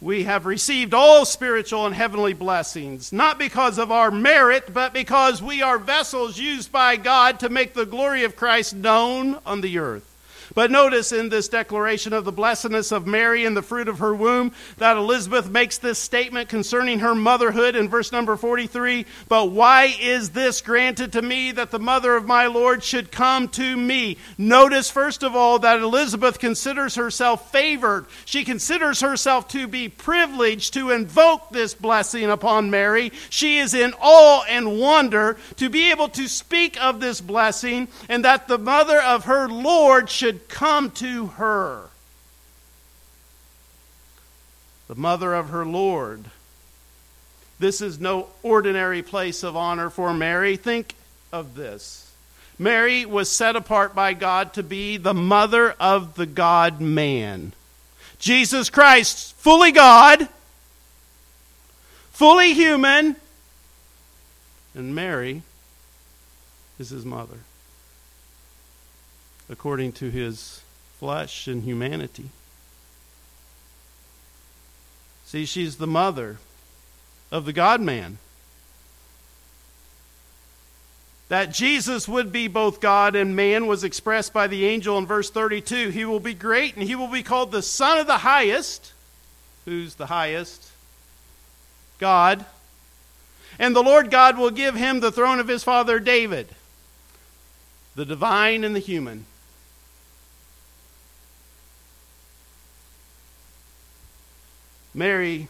We 0.00 0.24
have 0.24 0.46
received 0.46 0.94
all 0.94 1.24
spiritual 1.24 1.86
and 1.86 1.94
heavenly 1.94 2.32
blessings, 2.32 3.12
not 3.12 3.38
because 3.38 3.78
of 3.78 3.92
our 3.92 4.10
merit, 4.10 4.74
but 4.74 4.92
because 4.92 5.40
we 5.40 5.62
are 5.62 5.78
vessels 5.78 6.38
used 6.38 6.72
by 6.72 6.96
God 6.96 7.38
to 7.40 7.48
make 7.48 7.74
the 7.74 7.86
glory 7.86 8.24
of 8.24 8.34
Christ 8.34 8.74
known 8.74 9.38
on 9.46 9.60
the 9.60 9.78
earth. 9.78 10.11
But 10.54 10.70
notice 10.70 11.12
in 11.12 11.28
this 11.28 11.48
declaration 11.48 12.12
of 12.12 12.24
the 12.24 12.32
blessedness 12.32 12.92
of 12.92 13.06
Mary 13.06 13.44
and 13.44 13.56
the 13.56 13.62
fruit 13.62 13.88
of 13.88 13.98
her 14.00 14.14
womb 14.14 14.52
that 14.78 14.96
Elizabeth 14.96 15.48
makes 15.48 15.78
this 15.78 15.98
statement 15.98 16.48
concerning 16.48 16.98
her 16.98 17.14
motherhood 17.14 17.76
in 17.76 17.88
verse 17.88 18.12
number 18.12 18.36
43. 18.36 19.06
But 19.28 19.50
why 19.50 19.94
is 20.00 20.30
this 20.30 20.60
granted 20.60 21.12
to 21.12 21.22
me 21.22 21.52
that 21.52 21.70
the 21.70 21.78
mother 21.78 22.16
of 22.16 22.26
my 22.26 22.46
Lord 22.46 22.82
should 22.82 23.10
come 23.10 23.48
to 23.48 23.76
me? 23.76 24.18
Notice, 24.36 24.90
first 24.90 25.22
of 25.22 25.34
all, 25.34 25.58
that 25.60 25.80
Elizabeth 25.80 26.38
considers 26.38 26.94
herself 26.96 27.50
favored. 27.50 28.06
She 28.24 28.44
considers 28.44 29.00
herself 29.00 29.48
to 29.48 29.66
be 29.66 29.88
privileged 29.88 30.74
to 30.74 30.90
invoke 30.90 31.50
this 31.50 31.74
blessing 31.74 32.30
upon 32.30 32.70
Mary. 32.70 33.12
She 33.30 33.58
is 33.58 33.74
in 33.74 33.94
awe 34.00 34.44
and 34.48 34.78
wonder 34.78 35.36
to 35.56 35.70
be 35.70 35.90
able 35.90 36.08
to 36.08 36.28
speak 36.28 36.82
of 36.82 37.00
this 37.00 37.20
blessing 37.20 37.88
and 38.08 38.24
that 38.24 38.48
the 38.48 38.58
mother 38.58 39.00
of 39.00 39.24
her 39.24 39.48
Lord 39.48 40.10
should 40.10 40.41
come 40.48 40.90
to 40.92 41.26
her. 41.28 41.88
The 44.88 44.94
mother 44.94 45.34
of 45.34 45.50
her 45.50 45.64
Lord. 45.64 46.24
This 47.58 47.80
is 47.80 48.00
no 48.00 48.28
ordinary 48.42 49.02
place 49.02 49.42
of 49.42 49.56
honor 49.56 49.88
for 49.88 50.12
Mary. 50.12 50.56
Think 50.56 50.94
of 51.32 51.54
this. 51.54 52.12
Mary 52.58 53.04
was 53.04 53.30
set 53.30 53.56
apart 53.56 53.94
by 53.94 54.12
God 54.12 54.52
to 54.54 54.62
be 54.62 54.96
the 54.96 55.14
mother 55.14 55.72
of 55.80 56.14
the 56.14 56.26
God 56.26 56.80
man. 56.80 57.52
Jesus 58.18 58.70
Christ, 58.70 59.34
fully 59.36 59.72
God, 59.72 60.28
fully 62.10 62.52
human, 62.52 63.16
and 64.74 64.94
Mary 64.94 65.42
is 66.78 66.90
his 66.90 67.04
mother 67.04 67.38
according 69.48 69.92
to 69.92 70.10
his 70.10 70.62
flesh 70.98 71.46
and 71.46 71.62
humanity. 71.62 72.30
See, 75.26 75.46
she's 75.46 75.76
the 75.76 75.86
mother 75.86 76.38
of 77.30 77.44
the 77.44 77.52
God 77.52 77.80
man. 77.80 78.18
That 81.28 81.54
Jesus 81.54 82.06
would 82.06 82.30
be 82.30 82.46
both 82.46 82.80
God 82.80 83.16
and 83.16 83.34
man 83.34 83.66
was 83.66 83.84
expressed 83.84 84.34
by 84.34 84.46
the 84.46 84.66
angel 84.66 84.98
in 84.98 85.06
verse 85.06 85.30
32. 85.30 85.88
He 85.88 86.04
will 86.04 86.20
be 86.20 86.34
great 86.34 86.76
and 86.76 86.86
he 86.86 86.94
will 86.94 87.08
be 87.08 87.22
called 87.22 87.50
the 87.50 87.62
Son 87.62 87.98
of 87.98 88.06
the 88.06 88.18
Highest. 88.18 88.92
Who's 89.64 89.94
the 89.94 90.06
highest? 90.06 90.70
God. 91.98 92.44
And 93.58 93.74
the 93.74 93.82
Lord 93.82 94.10
God 94.10 94.36
will 94.36 94.50
give 94.50 94.74
him 94.74 95.00
the 95.00 95.12
throne 95.12 95.38
of 95.38 95.48
his 95.48 95.64
father 95.64 95.98
David, 95.98 96.48
the 97.94 98.04
divine 98.04 98.64
and 98.64 98.76
the 98.76 98.80
human. 98.80 99.24
Mary 104.94 105.48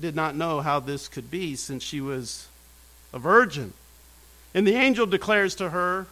did 0.00 0.14
not 0.14 0.36
know 0.36 0.60
how 0.60 0.80
this 0.80 1.08
could 1.08 1.30
be 1.30 1.56
since 1.56 1.82
she 1.82 2.00
was 2.00 2.46
a 3.12 3.18
virgin. 3.18 3.72
And 4.54 4.66
the 4.66 4.74
angel 4.74 5.06
declares 5.06 5.54
to 5.56 5.70
her, 5.70 6.06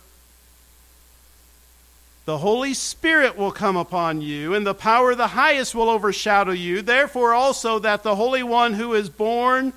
The 2.24 2.38
Holy 2.38 2.74
Spirit 2.74 3.36
will 3.36 3.52
come 3.52 3.76
upon 3.76 4.20
you, 4.20 4.54
and 4.54 4.66
the 4.66 4.74
power 4.74 5.12
of 5.12 5.18
the 5.18 5.28
highest 5.28 5.74
will 5.74 5.88
overshadow 5.88 6.52
you. 6.52 6.82
Therefore, 6.82 7.32
also, 7.32 7.78
that 7.78 8.02
the 8.02 8.16
Holy 8.16 8.42
One 8.42 8.74
who 8.74 8.94
is 8.94 9.08
born 9.08 9.72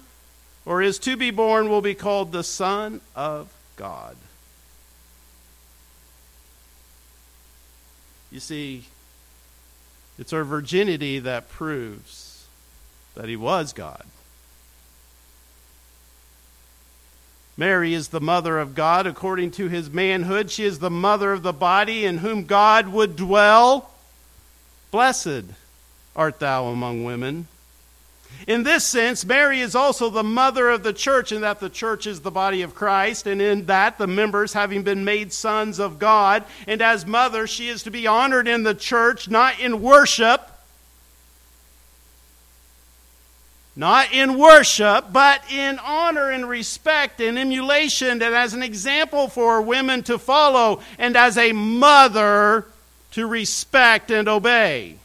or 0.66 0.82
is 0.82 1.00
to 1.00 1.16
be 1.16 1.32
born 1.32 1.70
will 1.70 1.82
be 1.82 1.96
called 1.96 2.32
the 2.32 2.44
Son 2.44 3.02
of 3.16 3.52
God. 3.76 4.16
You 8.32 8.40
see, 8.40 8.86
it's 10.20 10.34
our 10.34 10.44
virginity 10.44 11.20
that 11.20 11.50
proves 11.50 12.19
that 13.20 13.28
he 13.28 13.36
was 13.36 13.74
God. 13.74 14.06
Mary 17.58 17.94
is 17.94 18.08
the 18.08 18.22
mother 18.22 18.58
of 18.58 18.74
God 18.74 19.06
according 19.06 19.52
to 19.52 19.68
his 19.68 19.90
manhood. 19.90 20.50
She 20.50 20.64
is 20.64 20.80
the 20.80 20.90
mother 20.90 21.34
of 21.34 21.44
the 21.44 21.52
body 21.52 22.06
in 22.06 22.20
whom 22.20 22.46
God 22.46 22.88
would 22.88 23.18
dwell. 23.18 23.92
Blessed 24.90 25.44
art 26.16 26.40
thou 26.40 26.68
among 26.68 27.04
women. 27.04 27.50
In 28.48 28.64
this 28.64 28.86
sense, 28.86 29.26
Mary 29.26 29.60
is 29.60 29.76
also 29.76 30.10
the 30.10 30.24
mother 30.24 30.70
of 30.70 30.84
the 30.84 30.94
church, 30.94 31.34
in 31.34 31.42
that 31.42 31.60
the 31.60 31.70
church 31.70 32.08
is 32.08 32.22
the 32.22 32.32
body 32.32 32.62
of 32.62 32.74
Christ, 32.74 33.28
and 33.28 33.42
in 33.42 33.66
that 33.66 33.98
the 33.98 34.08
members 34.08 34.54
having 34.54 34.84
been 34.84 35.04
made 35.04 35.34
sons 35.34 35.78
of 35.78 36.00
God. 36.00 36.46
And 36.68 36.82
as 36.82 37.06
mother, 37.06 37.48
she 37.48 37.68
is 37.68 37.84
to 37.84 37.92
be 37.92 38.08
honored 38.08 38.48
in 38.48 38.64
the 38.64 38.76
church, 38.76 39.30
not 39.30 39.60
in 39.60 39.82
worship, 39.82 40.50
not 43.80 44.12
in 44.12 44.38
worship, 44.38 45.06
but 45.14 45.42
in 45.50 45.80
honor 45.80 46.30
and 46.32 46.50
respect 46.50 47.22
and 47.22 47.40
emulation, 47.40 48.22
and 48.22 48.36
as 48.36 48.54
an 48.54 48.62
example 48.62 49.30
for 49.30 49.62
women 49.62 50.04
to 50.04 50.20
follow, 50.20 50.82
and 50.98 51.16
as 51.16 51.38
a 51.38 51.54
mother 51.54 52.66
to 53.12 53.26
respect 53.26 54.12
and 54.12 54.28
obey. 54.28 54.98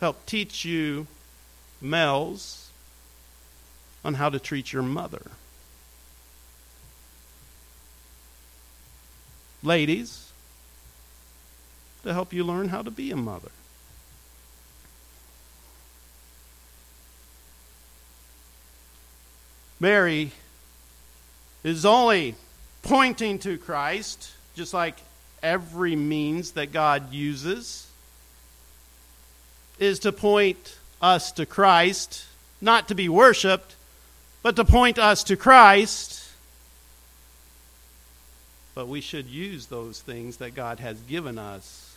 Help 0.00 0.24
teach 0.24 0.64
you, 0.64 1.06
males, 1.82 2.70
on 4.02 4.14
how 4.14 4.30
to 4.30 4.40
treat 4.40 4.72
your 4.72 4.82
mother. 4.82 5.32
Ladies, 9.62 10.32
to 12.04 12.14
help 12.14 12.32
you 12.32 12.42
learn 12.42 12.70
how 12.70 12.80
to 12.80 12.90
be 12.90 13.10
a 13.10 13.16
mother. 13.16 13.50
Mary 19.82 20.30
is 21.64 21.84
only 21.84 22.36
pointing 22.84 23.40
to 23.40 23.58
Christ, 23.58 24.30
just 24.54 24.72
like 24.72 24.94
every 25.42 25.96
means 25.96 26.52
that 26.52 26.70
God 26.70 27.12
uses 27.12 27.88
is 29.80 29.98
to 29.98 30.12
point 30.12 30.78
us 31.00 31.32
to 31.32 31.46
Christ, 31.46 32.24
not 32.60 32.86
to 32.88 32.94
be 32.94 33.08
worshiped, 33.08 33.74
but 34.44 34.54
to 34.54 34.64
point 34.64 35.00
us 35.00 35.24
to 35.24 35.36
Christ. 35.36 36.30
But 38.76 38.86
we 38.86 39.00
should 39.00 39.26
use 39.26 39.66
those 39.66 40.00
things 40.00 40.36
that 40.36 40.54
God 40.54 40.78
has 40.78 41.00
given 41.00 41.38
us 41.40 41.96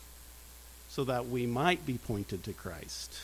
so 0.89 1.03
that 1.03 1.27
we 1.27 1.45
might 1.45 1.85
be 1.85 1.99
pointed 1.99 2.45
to 2.45 2.53
Christ. 2.53 3.15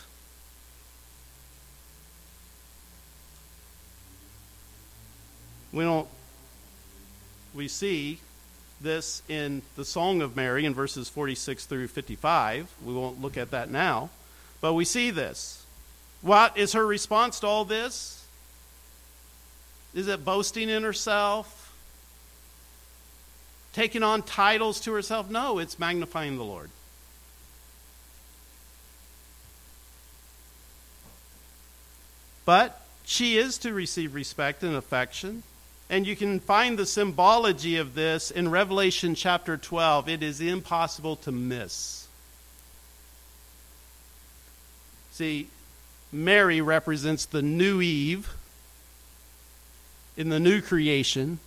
We 5.72 5.84
don't 5.84 6.07
we 7.53 7.67
see 7.67 8.19
this 8.80 9.22
in 9.28 9.61
the 9.76 9.86
Song 9.86 10.22
of 10.22 10.36
Mary 10.36 10.65
in 10.65 10.74
verses 10.74 11.09
46 11.09 11.65
through 11.65 11.88
55. 11.88 12.72
We 12.84 12.93
won't 12.93 13.22
look 13.22 13.38
at 13.38 13.51
that 13.51 13.69
now, 13.69 14.09
but 14.59 14.74
we 14.74 14.86
see 14.86 15.11
this. 15.11 15.65
What 16.22 16.57
is 16.57 16.74
her 16.74 16.86
response 16.86 17.39
to 17.41 17.47
all 17.47 17.65
this? 17.65 18.26
Is 19.93 20.07
it 20.07 20.24
boasting 20.24 20.69
in 20.69 20.84
herself? 20.84 21.57
Taking 23.74 24.03
on 24.03 24.22
titles 24.22 24.80
to 24.82 24.93
herself? 24.93 25.30
No, 25.30 25.59
it's 25.59 25.80
magnifying 25.80 26.38
the 26.38 26.43
Lord. 26.43 26.69
But 32.45 32.82
she 33.05 33.38
is 33.38 33.57
to 33.59 33.74
receive 33.74 34.13
respect 34.13 34.63
and 34.63 34.76
affection. 34.76 35.43
And 35.92 36.08
you 36.08 36.16
can 36.16 36.39
find 36.39 36.80
the 36.80 36.86
symbology 36.86 37.76
of 37.76 37.96
this 37.96 38.32
in 38.32 38.50
Revelation 38.50 39.14
chapter 39.14 39.58
12. 39.58 40.08
It 40.08 40.24
is 40.24 40.39
impossible 40.39 41.18
to 41.18 41.34
miss. 41.34 42.08
See, 45.12 45.50
Mary 46.10 46.62
represents 46.62 47.26
the 47.26 47.42
new 47.42 47.82
Eve 47.82 48.34
in 50.16 50.30
the 50.30 50.39
new 50.39 50.62
creation. 50.62 51.39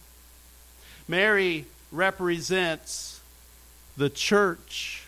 Mary 1.08 1.64
represents 1.90 3.22
the 3.96 4.10
church. 4.10 5.06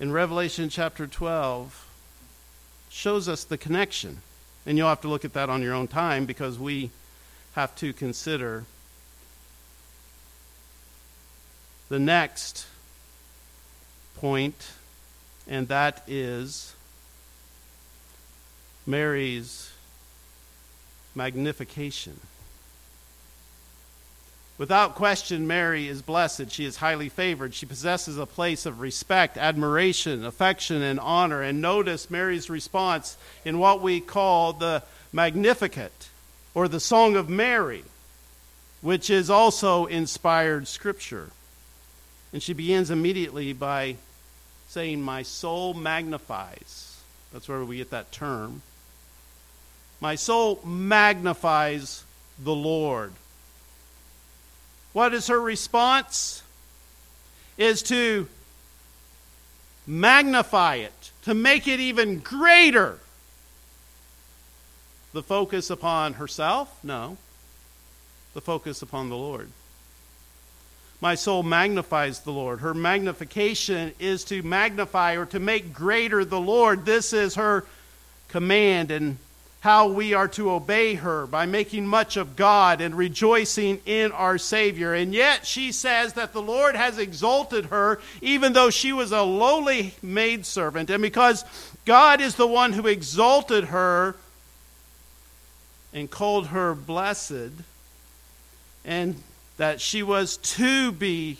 In 0.00 0.10
Revelation 0.10 0.70
chapter 0.70 1.06
12, 1.06 1.86
shows 2.88 3.28
us 3.28 3.44
the 3.44 3.58
connection. 3.58 4.22
And 4.64 4.78
you'll 4.78 4.88
have 4.88 5.00
to 5.02 5.08
look 5.08 5.24
at 5.24 5.32
that 5.32 5.50
on 5.50 5.62
your 5.62 5.74
own 5.74 5.88
time 5.88 6.24
because 6.24 6.58
we 6.58 6.90
have 7.54 7.74
to 7.76 7.92
consider 7.92 8.64
the 11.88 11.98
next 11.98 12.66
point, 14.16 14.70
and 15.46 15.68
that 15.68 16.02
is 16.06 16.74
Mary's 18.86 19.72
magnification. 21.14 22.18
Without 24.62 24.94
question, 24.94 25.48
Mary 25.48 25.88
is 25.88 26.02
blessed. 26.02 26.52
She 26.52 26.64
is 26.64 26.76
highly 26.76 27.08
favored. 27.08 27.52
She 27.52 27.66
possesses 27.66 28.16
a 28.16 28.26
place 28.26 28.64
of 28.64 28.78
respect, 28.78 29.36
admiration, 29.36 30.24
affection, 30.24 30.82
and 30.82 31.00
honor. 31.00 31.42
And 31.42 31.60
notice 31.60 32.12
Mary's 32.12 32.48
response 32.48 33.16
in 33.44 33.58
what 33.58 33.82
we 33.82 34.00
call 34.00 34.52
the 34.52 34.84
Magnificat, 35.12 36.10
or 36.54 36.68
the 36.68 36.78
Song 36.78 37.16
of 37.16 37.28
Mary, 37.28 37.82
which 38.82 39.10
is 39.10 39.30
also 39.30 39.86
inspired 39.86 40.68
scripture. 40.68 41.30
And 42.32 42.40
she 42.40 42.52
begins 42.52 42.88
immediately 42.88 43.52
by 43.52 43.96
saying, 44.68 45.02
My 45.02 45.24
soul 45.24 45.74
magnifies. 45.74 47.00
That's 47.32 47.48
where 47.48 47.64
we 47.64 47.78
get 47.78 47.90
that 47.90 48.12
term. 48.12 48.62
My 50.00 50.14
soul 50.14 50.60
magnifies 50.64 52.04
the 52.38 52.54
Lord. 52.54 53.14
What 54.92 55.14
is 55.14 55.28
her 55.28 55.40
response? 55.40 56.42
Is 57.56 57.82
to 57.84 58.28
magnify 59.86 60.76
it, 60.76 61.10
to 61.24 61.34
make 61.34 61.68
it 61.68 61.80
even 61.80 62.18
greater. 62.18 62.98
The 65.12 65.22
focus 65.22 65.70
upon 65.70 66.14
herself? 66.14 66.78
No. 66.82 67.18
The 68.34 68.40
focus 68.40 68.80
upon 68.80 69.10
the 69.10 69.16
Lord. 69.16 69.50
My 71.00 71.16
soul 71.16 71.42
magnifies 71.42 72.20
the 72.20 72.30
Lord. 72.30 72.60
Her 72.60 72.74
magnification 72.74 73.92
is 73.98 74.24
to 74.24 74.42
magnify 74.42 75.16
or 75.16 75.26
to 75.26 75.40
make 75.40 75.72
greater 75.72 76.24
the 76.24 76.40
Lord. 76.40 76.86
This 76.86 77.12
is 77.12 77.34
her 77.34 77.64
command 78.28 78.90
and 78.90 79.18
how 79.62 79.86
we 79.86 80.12
are 80.12 80.26
to 80.26 80.50
obey 80.50 80.94
her 80.94 81.24
by 81.24 81.46
making 81.46 81.86
much 81.86 82.16
of 82.16 82.34
God 82.34 82.80
and 82.80 82.96
rejoicing 82.96 83.80
in 83.86 84.10
our 84.10 84.36
Savior. 84.36 84.92
And 84.92 85.14
yet 85.14 85.46
she 85.46 85.70
says 85.70 86.14
that 86.14 86.32
the 86.32 86.42
Lord 86.42 86.74
has 86.74 86.98
exalted 86.98 87.66
her 87.66 88.00
even 88.20 88.54
though 88.54 88.70
she 88.70 88.92
was 88.92 89.12
a 89.12 89.22
lowly 89.22 89.94
maidservant. 90.02 90.90
And 90.90 91.00
because 91.00 91.44
God 91.84 92.20
is 92.20 92.34
the 92.34 92.46
one 92.46 92.72
who 92.72 92.88
exalted 92.88 93.66
her 93.66 94.16
and 95.92 96.10
called 96.10 96.48
her 96.48 96.74
blessed, 96.74 97.52
and 98.84 99.14
that 99.58 99.80
she 99.80 100.02
was 100.02 100.38
to 100.38 100.90
be 100.90 101.38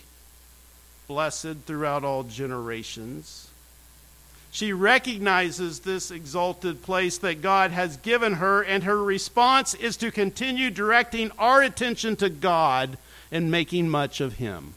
blessed 1.09 1.55
throughout 1.65 2.05
all 2.05 2.23
generations 2.23 3.49
she 4.53 4.71
recognizes 4.71 5.79
this 5.79 6.11
exalted 6.11 6.83
place 6.83 7.17
that 7.17 7.41
God 7.41 7.71
has 7.71 7.97
given 7.97 8.33
her, 8.33 8.61
and 8.61 8.83
her 8.83 9.03
response 9.03 9.73
is 9.73 9.97
to 9.97 10.11
continue 10.11 10.69
directing 10.69 11.31
our 11.39 11.63
attention 11.63 12.15
to 12.17 12.29
God 12.29 12.99
and 13.31 13.49
making 13.49 13.89
much 13.89 14.21
of 14.21 14.33
Him. 14.33 14.75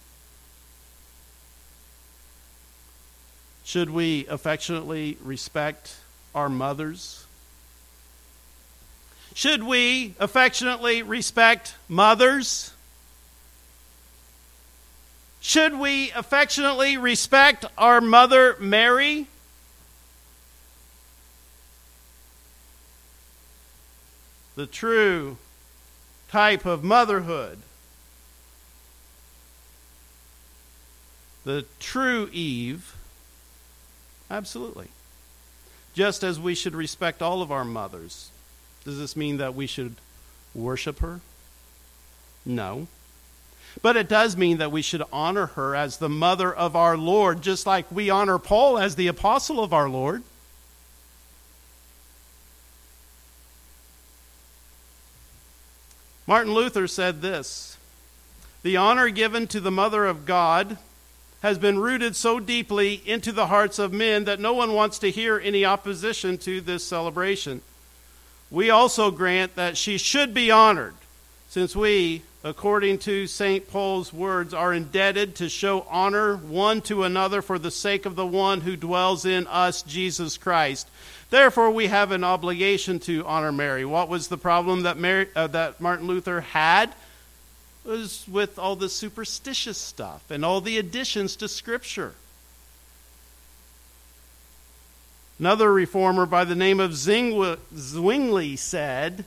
Should 3.64 3.90
we 3.90 4.26
affectionately 4.28 5.18
respect 5.22 5.96
our 6.34 6.48
mothers? 6.48 7.26
Should 9.34 9.62
we 9.62 10.14
affectionately 10.18 11.02
respect 11.02 11.74
mothers? 11.86 12.72
Should 15.42 15.78
we 15.78 16.12
affectionately 16.12 16.96
respect 16.96 17.66
our 17.76 18.00
mother 18.00 18.56
Mary? 18.58 19.26
The 24.56 24.66
true 24.66 25.36
type 26.28 26.66
of 26.66 26.82
motherhood. 26.82 27.58
The 31.44 31.64
true 31.78 32.28
Eve, 32.32 32.96
absolutely. 34.28 34.88
Just 35.94 36.24
as 36.24 36.40
we 36.40 36.54
should 36.54 36.74
respect 36.74 37.22
all 37.22 37.40
of 37.40 37.52
our 37.52 37.64
mothers. 37.64 38.30
Does 38.84 38.98
this 38.98 39.14
mean 39.14 39.36
that 39.36 39.54
we 39.54 39.66
should 39.66 39.94
worship 40.54 40.98
her? 40.98 41.20
No. 42.44 42.88
But 43.82 43.96
it 43.96 44.08
does 44.08 44.36
mean 44.36 44.58
that 44.58 44.72
we 44.72 44.82
should 44.82 45.02
honor 45.12 45.46
her 45.46 45.76
as 45.76 45.98
the 45.98 46.08
mother 46.08 46.52
of 46.52 46.74
our 46.74 46.96
Lord, 46.96 47.42
just 47.42 47.66
like 47.66 47.90
we 47.92 48.10
honor 48.10 48.38
Paul 48.38 48.78
as 48.78 48.96
the 48.96 49.06
apostle 49.06 49.62
of 49.62 49.72
our 49.72 49.88
Lord. 49.88 50.22
Martin 56.26 56.52
Luther 56.54 56.88
said 56.88 57.22
this 57.22 57.76
The 58.62 58.76
honor 58.76 59.08
given 59.10 59.46
to 59.48 59.60
the 59.60 59.70
Mother 59.70 60.06
of 60.06 60.26
God 60.26 60.76
has 61.42 61.58
been 61.58 61.78
rooted 61.78 62.16
so 62.16 62.40
deeply 62.40 63.00
into 63.06 63.30
the 63.30 63.46
hearts 63.46 63.78
of 63.78 63.92
men 63.92 64.24
that 64.24 64.40
no 64.40 64.52
one 64.52 64.72
wants 64.72 64.98
to 64.98 65.10
hear 65.10 65.38
any 65.38 65.64
opposition 65.64 66.38
to 66.38 66.60
this 66.60 66.82
celebration. 66.82 67.60
We 68.50 68.70
also 68.70 69.10
grant 69.10 69.54
that 69.54 69.76
she 69.76 69.98
should 69.98 70.34
be 70.34 70.50
honored, 70.50 70.94
since 71.48 71.76
we, 71.76 72.22
according 72.42 72.98
to 72.98 73.28
St. 73.28 73.68
Paul's 73.68 74.12
words, 74.12 74.52
are 74.52 74.72
indebted 74.72 75.36
to 75.36 75.48
show 75.48 75.86
honor 75.88 76.36
one 76.36 76.80
to 76.82 77.04
another 77.04 77.42
for 77.42 77.58
the 77.58 77.70
sake 77.70 78.06
of 78.06 78.16
the 78.16 78.26
one 78.26 78.62
who 78.62 78.76
dwells 78.76 79.24
in 79.24 79.46
us, 79.46 79.82
Jesus 79.82 80.36
Christ. 80.36 80.88
Therefore, 81.30 81.70
we 81.70 81.88
have 81.88 82.12
an 82.12 82.22
obligation 82.22 83.00
to 83.00 83.24
honor 83.26 83.50
Mary. 83.50 83.84
What 83.84 84.08
was 84.08 84.28
the 84.28 84.38
problem 84.38 84.82
that, 84.82 84.96
Mary, 84.96 85.28
uh, 85.34 85.48
that 85.48 85.80
Martin 85.80 86.06
Luther 86.06 86.40
had? 86.40 86.90
It 87.84 87.88
was 87.88 88.26
with 88.28 88.58
all 88.58 88.76
the 88.76 88.88
superstitious 88.88 89.78
stuff 89.78 90.30
and 90.30 90.44
all 90.44 90.60
the 90.60 90.78
additions 90.78 91.36
to 91.36 91.48
Scripture. 91.48 92.14
Another 95.38 95.72
reformer 95.72 96.26
by 96.26 96.44
the 96.44 96.54
name 96.54 96.80
of 96.80 96.94
Zwingli 96.94 98.56
said, 98.56 99.24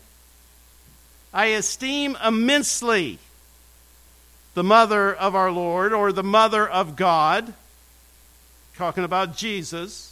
I 1.34 1.48
esteem 1.48 2.18
immensely 2.26 3.20
the 4.56 4.64
mother 4.64 5.14
of 5.14 5.36
our 5.36 5.52
Lord 5.52 5.94
or 5.94 6.12
the 6.12 6.24
mother 6.24 6.68
of 6.68 6.96
God, 6.96 7.54
talking 8.76 9.04
about 9.04 9.38
Jesus 9.38 10.09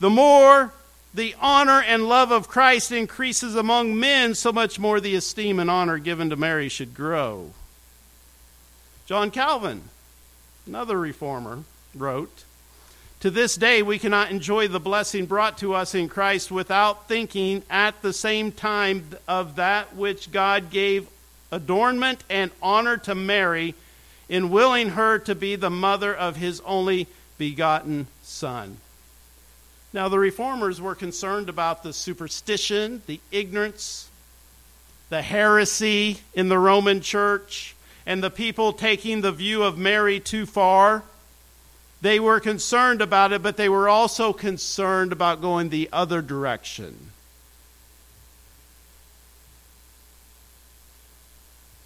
the 0.00 0.10
more 0.10 0.72
the 1.12 1.34
honor 1.40 1.82
and 1.82 2.08
love 2.08 2.30
of 2.30 2.48
Christ 2.48 2.90
increases 2.90 3.54
among 3.54 3.98
men, 3.98 4.34
so 4.34 4.52
much 4.52 4.78
more 4.78 5.00
the 5.00 5.14
esteem 5.14 5.58
and 5.58 5.70
honor 5.70 5.98
given 5.98 6.30
to 6.30 6.36
Mary 6.36 6.68
should 6.68 6.94
grow. 6.94 7.50
John 9.06 9.30
Calvin, 9.30 9.82
another 10.66 10.98
reformer, 10.98 11.64
wrote 11.94 12.44
To 13.20 13.30
this 13.30 13.56
day, 13.56 13.82
we 13.82 13.98
cannot 13.98 14.30
enjoy 14.30 14.68
the 14.68 14.80
blessing 14.80 15.26
brought 15.26 15.58
to 15.58 15.74
us 15.74 15.94
in 15.94 16.08
Christ 16.08 16.50
without 16.50 17.08
thinking 17.08 17.64
at 17.68 18.00
the 18.02 18.12
same 18.12 18.52
time 18.52 19.08
of 19.26 19.56
that 19.56 19.96
which 19.96 20.30
God 20.30 20.70
gave 20.70 21.08
adornment 21.50 22.22
and 22.30 22.52
honor 22.62 22.96
to 22.98 23.14
Mary 23.16 23.74
in 24.28 24.50
willing 24.50 24.90
her 24.90 25.18
to 25.18 25.34
be 25.34 25.56
the 25.56 25.70
mother 25.70 26.14
of 26.14 26.36
his 26.36 26.60
only 26.60 27.08
begotten 27.36 28.06
Son. 28.22 28.76
Now, 29.92 30.08
the 30.08 30.18
reformers 30.18 30.80
were 30.80 30.94
concerned 30.94 31.48
about 31.48 31.82
the 31.82 31.92
superstition, 31.92 33.02
the 33.06 33.20
ignorance, 33.32 34.08
the 35.08 35.22
heresy 35.22 36.20
in 36.32 36.48
the 36.48 36.58
Roman 36.58 37.00
church, 37.00 37.74
and 38.06 38.22
the 38.22 38.30
people 38.30 38.72
taking 38.72 39.20
the 39.20 39.32
view 39.32 39.64
of 39.64 39.76
Mary 39.76 40.20
too 40.20 40.46
far. 40.46 41.02
They 42.00 42.20
were 42.20 42.40
concerned 42.40 43.02
about 43.02 43.32
it, 43.32 43.42
but 43.42 43.56
they 43.56 43.68
were 43.68 43.88
also 43.88 44.32
concerned 44.32 45.12
about 45.12 45.42
going 45.42 45.68
the 45.68 45.88
other 45.92 46.22
direction. 46.22 47.10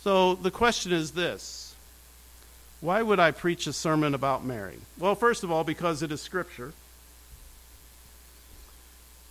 So 0.02 0.34
the 0.34 0.50
question 0.50 0.92
is 0.92 1.12
this 1.12 1.74
Why 2.82 3.00
would 3.00 3.18
I 3.18 3.30
preach 3.30 3.66
a 3.66 3.72
sermon 3.72 4.14
about 4.14 4.44
Mary? 4.44 4.76
Well, 4.98 5.14
first 5.14 5.42
of 5.42 5.50
all, 5.50 5.64
because 5.64 6.02
it 6.02 6.12
is 6.12 6.20
Scripture. 6.20 6.74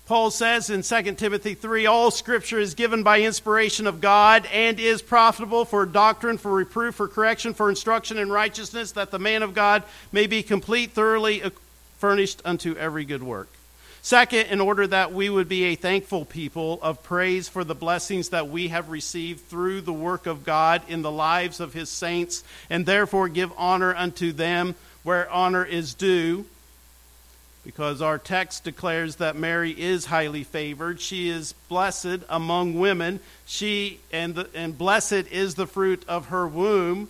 Paul 0.05 0.31
says 0.31 0.69
in 0.69 0.81
2 0.81 1.15
Timothy 1.15 1.53
3 1.53 1.85
All 1.85 2.11
scripture 2.11 2.59
is 2.59 2.73
given 2.73 3.03
by 3.03 3.21
inspiration 3.21 3.87
of 3.87 4.01
God 4.01 4.45
and 4.51 4.77
is 4.77 5.01
profitable 5.01 5.63
for 5.63 5.85
doctrine, 5.85 6.37
for 6.37 6.51
reproof, 6.51 6.95
for 6.95 7.07
correction, 7.07 7.53
for 7.53 7.69
instruction 7.69 8.17
in 8.17 8.29
righteousness, 8.29 8.91
that 8.93 9.11
the 9.11 9.19
man 9.19 9.43
of 9.43 9.53
God 9.53 9.83
may 10.11 10.27
be 10.27 10.43
complete, 10.43 10.91
thoroughly 10.91 11.41
furnished 11.99 12.41
unto 12.43 12.75
every 12.75 13.05
good 13.05 13.23
work. 13.23 13.47
Second, 14.01 14.47
in 14.47 14.59
order 14.59 14.85
that 14.85 15.13
we 15.13 15.29
would 15.29 15.47
be 15.47 15.63
a 15.63 15.75
thankful 15.75 16.25
people 16.25 16.79
of 16.81 17.01
praise 17.03 17.47
for 17.47 17.63
the 17.63 17.73
blessings 17.73 18.27
that 18.29 18.49
we 18.49 18.67
have 18.67 18.89
received 18.89 19.45
through 19.45 19.79
the 19.79 19.93
work 19.93 20.25
of 20.25 20.43
God 20.43 20.81
in 20.89 21.01
the 21.01 21.11
lives 21.11 21.61
of 21.61 21.73
his 21.73 21.87
saints, 21.87 22.43
and 22.69 22.85
therefore 22.85 23.29
give 23.29 23.53
honor 23.55 23.95
unto 23.95 24.33
them 24.33 24.75
where 25.03 25.31
honor 25.31 25.63
is 25.63 25.93
due 25.93 26.43
because 27.63 28.01
our 28.01 28.17
text 28.17 28.63
declares 28.63 29.17
that 29.17 29.35
Mary 29.35 29.71
is 29.71 30.05
highly 30.05 30.43
favored. 30.43 30.99
She 30.99 31.29
is 31.29 31.53
blessed 31.69 32.19
among 32.27 32.77
women. 32.77 33.19
She 33.45 33.99
and 34.11 34.35
the, 34.35 34.49
and 34.53 34.77
blessed 34.77 35.27
is 35.31 35.55
the 35.55 35.67
fruit 35.67 36.03
of 36.07 36.27
her 36.27 36.45
womb. 36.47 37.09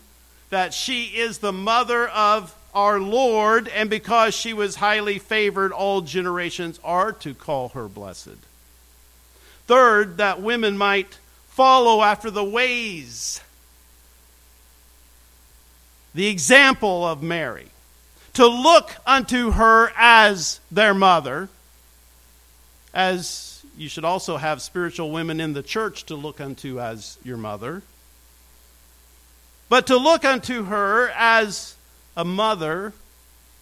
That 0.51 0.73
she 0.73 1.05
is 1.05 1.39
the 1.39 1.51
mother 1.51 2.07
of 2.07 2.55
our 2.75 2.99
Lord, 2.99 3.67
and 3.67 3.89
because 3.89 4.35
she 4.35 4.53
was 4.53 4.75
highly 4.75 5.19
favored, 5.19 5.71
all 5.71 6.01
generations 6.01 6.79
are 6.83 7.11
to 7.13 7.33
call 7.33 7.69
her 7.69 7.87
blessed. 7.87 8.37
Third, 9.67 10.17
that 10.17 10.41
women 10.41 10.77
might 10.77 11.17
follow 11.47 12.01
after 12.01 12.29
the 12.31 12.43
ways, 12.43 13.41
the 16.13 16.27
example 16.27 17.07
of 17.07 17.23
Mary 17.23 17.72
to 18.33 18.47
look 18.47 18.95
unto 19.05 19.51
her 19.51 19.91
as 19.95 20.59
their 20.71 20.93
mother, 20.93 21.49
as 22.93 23.63
you 23.77 23.87
should 23.87 24.05
also 24.05 24.37
have 24.37 24.61
spiritual 24.61 25.11
women 25.11 25.39
in 25.39 25.53
the 25.53 25.63
church 25.63 26.05
to 26.05 26.15
look 26.15 26.41
unto 26.41 26.79
as 26.79 27.17
your 27.23 27.37
mother, 27.37 27.81
but 29.69 29.87
to 29.87 29.97
look 29.97 30.25
unto 30.25 30.65
her 30.65 31.09
as 31.09 31.75
a 32.15 32.25
mother 32.25 32.93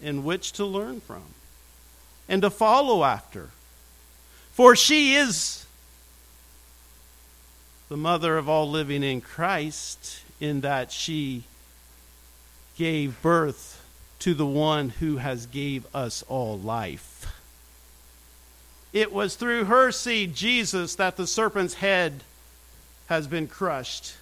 in 0.01 0.23
which 0.23 0.53
to 0.53 0.65
learn 0.65 0.99
from 1.01 1.23
and 2.27 2.41
to 2.41 2.49
follow 2.49 3.03
after. 3.03 3.49
For 4.53 4.75
she 4.75 5.15
is 5.15 5.65
the 7.89 7.97
mother 7.97 8.37
of 8.37 8.47
all 8.47 8.69
living 8.69 9.03
in 9.03 9.19
Christ, 9.19 10.21
in 10.39 10.61
that 10.61 10.91
she 10.91 11.43
gave 12.77 13.21
birth 13.21 13.80
to 14.21 14.35
the 14.35 14.45
one 14.45 14.89
who 14.89 15.17
has 15.17 15.47
gave 15.47 15.83
us 15.95 16.23
all 16.29 16.57
life. 16.57 17.25
It 18.93 19.11
was 19.11 19.35
through 19.35 19.65
her 19.65 19.91
seed, 19.91 20.35
Jesus, 20.35 20.95
that 20.95 21.17
the 21.17 21.25
serpent's 21.25 21.75
head 21.75 22.23
has 23.07 23.25
been 23.25 23.47
crushed. 23.47 24.15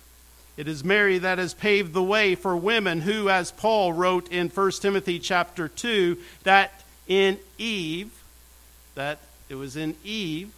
It 0.56 0.70
is 0.70 0.86
Mary 0.86 1.18
that 1.18 1.38
has 1.38 1.54
paved 1.54 1.94
the 1.94 2.04
way 2.04 2.36
for 2.36 2.56
women 2.56 3.02
who, 3.02 3.30
as 3.30 3.52
Paul 3.52 3.92
wrote 3.92 4.32
in 4.32 4.48
1 4.48 4.72
Timothy 4.80 5.20
chapter 5.20 5.68
2, 5.68 6.18
that 6.44 6.84
in 7.08 7.38
Eve, 7.58 8.12
that 8.96 9.20
it 9.50 9.56
was 9.56 9.76
in 9.76 9.96
Eve, 10.06 10.54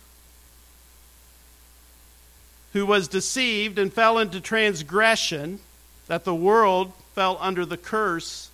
who 2.73 2.85
was 2.85 3.07
deceived 3.07 3.79
and 3.79 3.91
fell 3.91 4.19
into 4.19 4.39
transgression, 4.39 5.59
that 6.07 6.25
the 6.25 6.35
world 6.35 6.93
fell 7.15 7.37
under 7.41 7.65
the 7.65 7.77
curse 7.77 8.50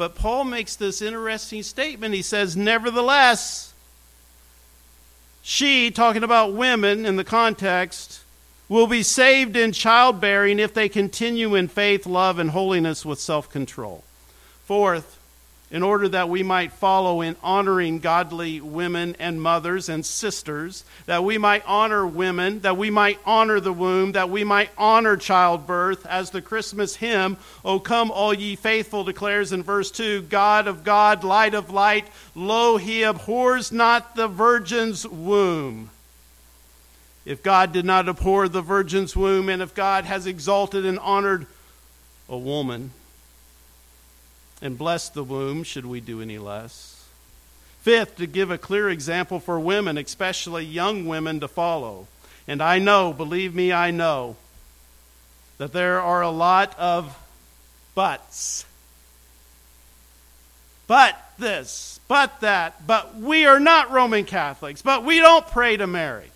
but 0.00 0.14
Paul 0.14 0.44
makes 0.44 0.76
this 0.76 1.02
interesting 1.02 1.62
statement. 1.62 2.14
He 2.14 2.22
says, 2.22 2.56
Nevertheless, 2.56 3.74
she, 5.42 5.90
talking 5.90 6.24
about 6.24 6.54
women 6.54 7.04
in 7.04 7.16
the 7.16 7.22
context, 7.22 8.22
will 8.66 8.86
be 8.86 9.02
saved 9.02 9.56
in 9.56 9.72
childbearing 9.72 10.58
if 10.58 10.72
they 10.72 10.88
continue 10.88 11.54
in 11.54 11.68
faith, 11.68 12.06
love, 12.06 12.38
and 12.38 12.52
holiness 12.52 13.04
with 13.04 13.20
self 13.20 13.50
control. 13.50 14.02
Fourth, 14.64 15.18
in 15.70 15.84
order 15.84 16.08
that 16.08 16.28
we 16.28 16.42
might 16.42 16.72
follow 16.72 17.20
in 17.20 17.36
honoring 17.42 18.00
godly 18.00 18.60
women 18.60 19.14
and 19.20 19.40
mothers 19.40 19.88
and 19.88 20.04
sisters, 20.04 20.84
that 21.06 21.22
we 21.22 21.38
might 21.38 21.62
honor 21.64 22.04
women, 22.04 22.58
that 22.60 22.76
we 22.76 22.90
might 22.90 23.20
honor 23.24 23.60
the 23.60 23.72
womb, 23.72 24.12
that 24.12 24.28
we 24.28 24.42
might 24.42 24.70
honor 24.76 25.16
childbirth, 25.16 26.04
as 26.06 26.30
the 26.30 26.42
Christmas 26.42 26.96
hymn, 26.96 27.36
O 27.64 27.78
come, 27.78 28.10
all 28.10 28.34
ye 28.34 28.56
faithful, 28.56 29.04
declares 29.04 29.52
in 29.52 29.62
verse 29.62 29.92
2 29.92 30.22
God 30.22 30.66
of 30.66 30.82
God, 30.82 31.22
light 31.22 31.54
of 31.54 31.70
light, 31.70 32.08
lo, 32.34 32.76
he 32.76 33.04
abhors 33.04 33.70
not 33.70 34.16
the 34.16 34.26
virgin's 34.26 35.06
womb. 35.06 35.90
If 37.24 37.44
God 37.44 37.72
did 37.72 37.84
not 37.84 38.08
abhor 38.08 38.48
the 38.48 38.62
virgin's 38.62 39.14
womb, 39.14 39.48
and 39.48 39.62
if 39.62 39.72
God 39.72 40.04
has 40.04 40.26
exalted 40.26 40.84
and 40.84 40.98
honored 40.98 41.46
a 42.28 42.36
woman, 42.36 42.90
and 44.62 44.76
bless 44.76 45.08
the 45.08 45.24
womb, 45.24 45.62
should 45.62 45.86
we 45.86 46.00
do 46.00 46.20
any 46.20 46.38
less? 46.38 47.04
Fifth, 47.80 48.16
to 48.16 48.26
give 48.26 48.50
a 48.50 48.58
clear 48.58 48.90
example 48.90 49.40
for 49.40 49.58
women, 49.58 49.96
especially 49.96 50.64
young 50.64 51.06
women, 51.06 51.40
to 51.40 51.48
follow. 51.48 52.08
And 52.46 52.62
I 52.62 52.78
know, 52.78 53.12
believe 53.12 53.54
me, 53.54 53.72
I 53.72 53.90
know, 53.90 54.36
that 55.58 55.72
there 55.72 56.00
are 56.00 56.22
a 56.22 56.30
lot 56.30 56.78
of 56.78 57.16
buts. 57.94 58.66
But 60.86 61.16
this, 61.38 62.00
but 62.08 62.40
that, 62.40 62.86
but 62.86 63.16
we 63.16 63.46
are 63.46 63.60
not 63.60 63.90
Roman 63.90 64.24
Catholics, 64.24 64.82
but 64.82 65.04
we 65.04 65.18
don't 65.18 65.46
pray 65.46 65.76
to 65.76 65.86
Mary. 65.86 66.30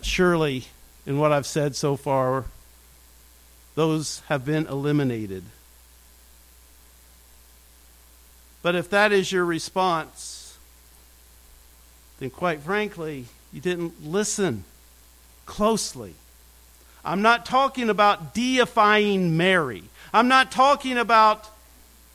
Surely, 0.00 0.66
in 1.06 1.18
what 1.18 1.32
I've 1.32 1.46
said 1.46 1.74
so 1.74 1.96
far, 1.96 2.44
those 3.74 4.22
have 4.28 4.44
been 4.44 4.66
eliminated. 4.66 5.42
But 8.62 8.74
if 8.74 8.90
that 8.90 9.12
is 9.12 9.30
your 9.30 9.44
response, 9.44 10.58
then 12.18 12.30
quite 12.30 12.60
frankly, 12.60 13.26
you 13.52 13.60
didn't 13.60 14.04
listen 14.04 14.64
closely. 15.46 16.14
I'm 17.04 17.22
not 17.22 17.46
talking 17.46 17.88
about 17.88 18.34
deifying 18.34 19.36
Mary. 19.36 19.84
I'm 20.12 20.28
not 20.28 20.50
talking 20.50 20.98
about 20.98 21.48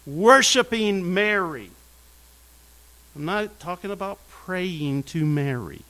worshiping 0.05 1.13
Mary. 1.13 1.71
I'm 3.15 3.25
not 3.25 3.59
talking 3.59 3.91
about 3.91 4.19
praying 4.29 5.03
to 5.03 5.25
Mary. 5.25 5.81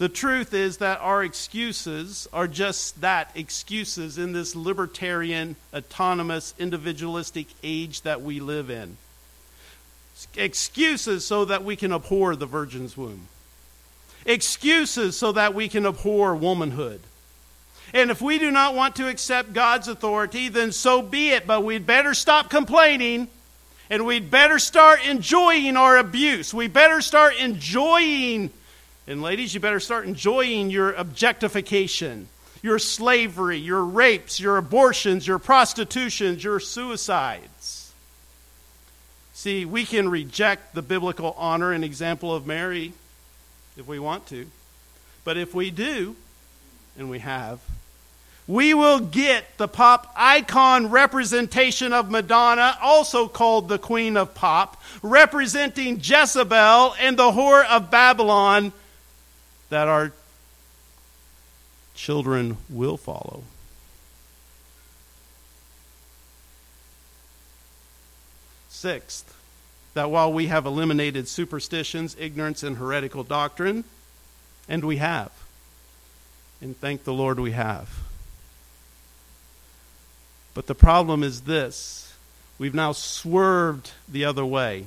The 0.00 0.08
truth 0.08 0.54
is 0.54 0.78
that 0.78 0.98
our 1.02 1.22
excuses 1.22 2.26
are 2.32 2.48
just 2.48 3.02
that 3.02 3.30
excuses 3.34 4.16
in 4.16 4.32
this 4.32 4.56
libertarian, 4.56 5.56
autonomous, 5.74 6.54
individualistic 6.58 7.48
age 7.62 8.00
that 8.00 8.22
we 8.22 8.40
live 8.40 8.70
in. 8.70 8.96
Excuses 10.38 11.26
so 11.26 11.44
that 11.44 11.64
we 11.64 11.76
can 11.76 11.92
abhor 11.92 12.34
the 12.34 12.46
virgin's 12.46 12.96
womb. 12.96 13.28
Excuses 14.24 15.18
so 15.18 15.32
that 15.32 15.52
we 15.52 15.68
can 15.68 15.84
abhor 15.84 16.34
womanhood. 16.34 17.02
And 17.92 18.10
if 18.10 18.22
we 18.22 18.38
do 18.38 18.50
not 18.50 18.74
want 18.74 18.96
to 18.96 19.06
accept 19.06 19.52
God's 19.52 19.86
authority, 19.86 20.48
then 20.48 20.72
so 20.72 21.02
be 21.02 21.28
it. 21.28 21.46
But 21.46 21.62
we'd 21.62 21.86
better 21.86 22.14
stop 22.14 22.48
complaining 22.48 23.28
and 23.90 24.06
we'd 24.06 24.30
better 24.30 24.58
start 24.58 25.04
enjoying 25.06 25.76
our 25.76 25.98
abuse. 25.98 26.54
We 26.54 26.68
better 26.68 27.02
start 27.02 27.34
enjoying 27.36 28.48
and 29.10 29.22
ladies, 29.22 29.52
you 29.52 29.58
better 29.58 29.80
start 29.80 30.06
enjoying 30.06 30.70
your 30.70 30.92
objectification, 30.92 32.28
your 32.62 32.78
slavery, 32.78 33.58
your 33.58 33.84
rapes, 33.84 34.38
your 34.38 34.56
abortions, 34.56 35.26
your 35.26 35.40
prostitutions, 35.40 36.44
your 36.44 36.60
suicides. 36.60 37.92
See, 39.32 39.64
we 39.64 39.84
can 39.84 40.08
reject 40.08 40.76
the 40.76 40.82
biblical 40.82 41.34
honor 41.36 41.72
and 41.72 41.82
example 41.82 42.32
of 42.32 42.46
Mary 42.46 42.92
if 43.76 43.88
we 43.88 43.98
want 43.98 44.26
to. 44.28 44.46
But 45.24 45.36
if 45.36 45.56
we 45.56 45.72
do, 45.72 46.14
and 46.96 47.10
we 47.10 47.18
have, 47.18 47.58
we 48.46 48.74
will 48.74 49.00
get 49.00 49.44
the 49.56 49.66
pop 49.66 50.12
icon 50.14 50.88
representation 50.88 51.92
of 51.92 52.12
Madonna, 52.12 52.78
also 52.80 53.26
called 53.26 53.68
the 53.68 53.78
Queen 53.78 54.16
of 54.16 54.36
Pop, 54.36 54.80
representing 55.02 55.98
Jezebel 56.00 56.94
and 57.00 57.18
the 57.18 57.32
whore 57.32 57.66
of 57.66 57.90
Babylon 57.90 58.72
that 59.70 59.88
our 59.88 60.12
children 61.94 62.56
will 62.68 62.96
follow. 62.96 63.42
Sixth, 68.68 69.36
that 69.94 70.10
while 70.10 70.32
we 70.32 70.46
have 70.46 70.66
eliminated 70.66 71.28
superstitions, 71.28 72.16
ignorance, 72.18 72.62
and 72.62 72.76
heretical 72.76 73.24
doctrine, 73.24 73.84
and 74.68 74.84
we 74.84 74.98
have, 74.98 75.32
and 76.60 76.78
thank 76.78 77.04
the 77.04 77.12
Lord 77.12 77.38
we 77.38 77.52
have. 77.52 77.90
But 80.54 80.66
the 80.66 80.74
problem 80.74 81.22
is 81.22 81.42
this 81.42 82.14
we've 82.58 82.74
now 82.74 82.92
swerved 82.92 83.92
the 84.08 84.24
other 84.24 84.44
way, 84.44 84.86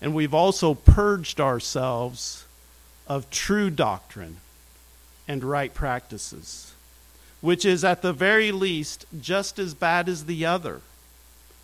and 0.00 0.14
we've 0.14 0.34
also 0.34 0.74
purged 0.74 1.40
ourselves 1.40 2.41
of 3.12 3.28
true 3.28 3.68
doctrine 3.68 4.38
and 5.28 5.44
right 5.44 5.74
practices, 5.74 6.72
which 7.42 7.62
is 7.62 7.84
at 7.84 8.00
the 8.00 8.10
very 8.10 8.50
least 8.50 9.04
just 9.20 9.58
as 9.58 9.74
bad 9.74 10.08
as 10.08 10.24
the 10.24 10.46
other 10.46 10.80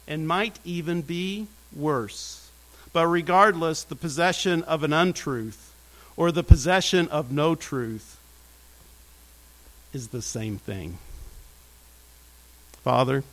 and 0.06 0.28
might 0.28 0.58
even 0.62 1.00
be 1.00 1.46
worse. 1.74 2.50
But 2.92 3.06
regardless, 3.06 3.82
the 3.82 3.96
possession 3.96 4.62
of 4.64 4.82
an 4.82 4.92
untruth 4.92 5.72
or 6.18 6.30
the 6.30 6.44
possession 6.44 7.08
of 7.08 7.32
no 7.32 7.54
truth 7.54 8.20
is 9.94 10.08
the 10.08 10.20
same 10.20 10.58
thing. 10.58 10.98
Father, 12.82 13.24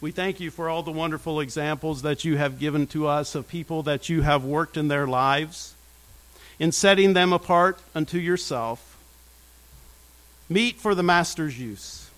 We 0.00 0.12
thank 0.12 0.40
you 0.40 0.50
for 0.50 0.70
all 0.70 0.82
the 0.82 0.90
wonderful 0.90 1.40
examples 1.40 2.02
that 2.02 2.24
you 2.24 2.38
have 2.38 2.58
given 2.58 2.86
to 2.86 3.06
us 3.06 3.34
of 3.34 3.46
people 3.46 3.82
that 3.82 4.08
you 4.08 4.22
have 4.22 4.44
worked 4.44 4.78
in 4.78 4.88
their 4.88 5.06
lives, 5.06 5.74
in 6.60 6.70
setting 6.70 7.14
them 7.14 7.32
apart 7.32 7.80
unto 7.94 8.18
yourself, 8.18 8.98
meet 10.48 10.76
for 10.76 10.94
the 10.94 11.02
Master's 11.02 11.58
use. 11.58 12.08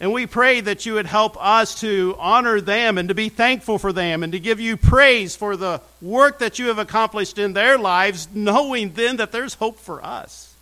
And 0.00 0.14
we 0.14 0.26
pray 0.26 0.62
that 0.62 0.86
you 0.86 0.94
would 0.94 1.04
help 1.04 1.36
us 1.38 1.78
to 1.82 2.16
honor 2.18 2.62
them 2.62 2.96
and 2.96 3.10
to 3.10 3.14
be 3.14 3.28
thankful 3.28 3.76
for 3.78 3.92
them 3.92 4.22
and 4.22 4.32
to 4.32 4.40
give 4.40 4.58
you 4.58 4.78
praise 4.78 5.36
for 5.36 5.56
the 5.56 5.82
work 6.00 6.38
that 6.38 6.58
you 6.58 6.68
have 6.68 6.78
accomplished 6.78 7.38
in 7.38 7.52
their 7.52 7.76
lives, 7.76 8.26
knowing 8.32 8.94
then 8.94 9.18
that 9.18 9.30
there's 9.30 9.54
hope 9.54 9.78
for 9.78 10.02
us. 10.02 10.54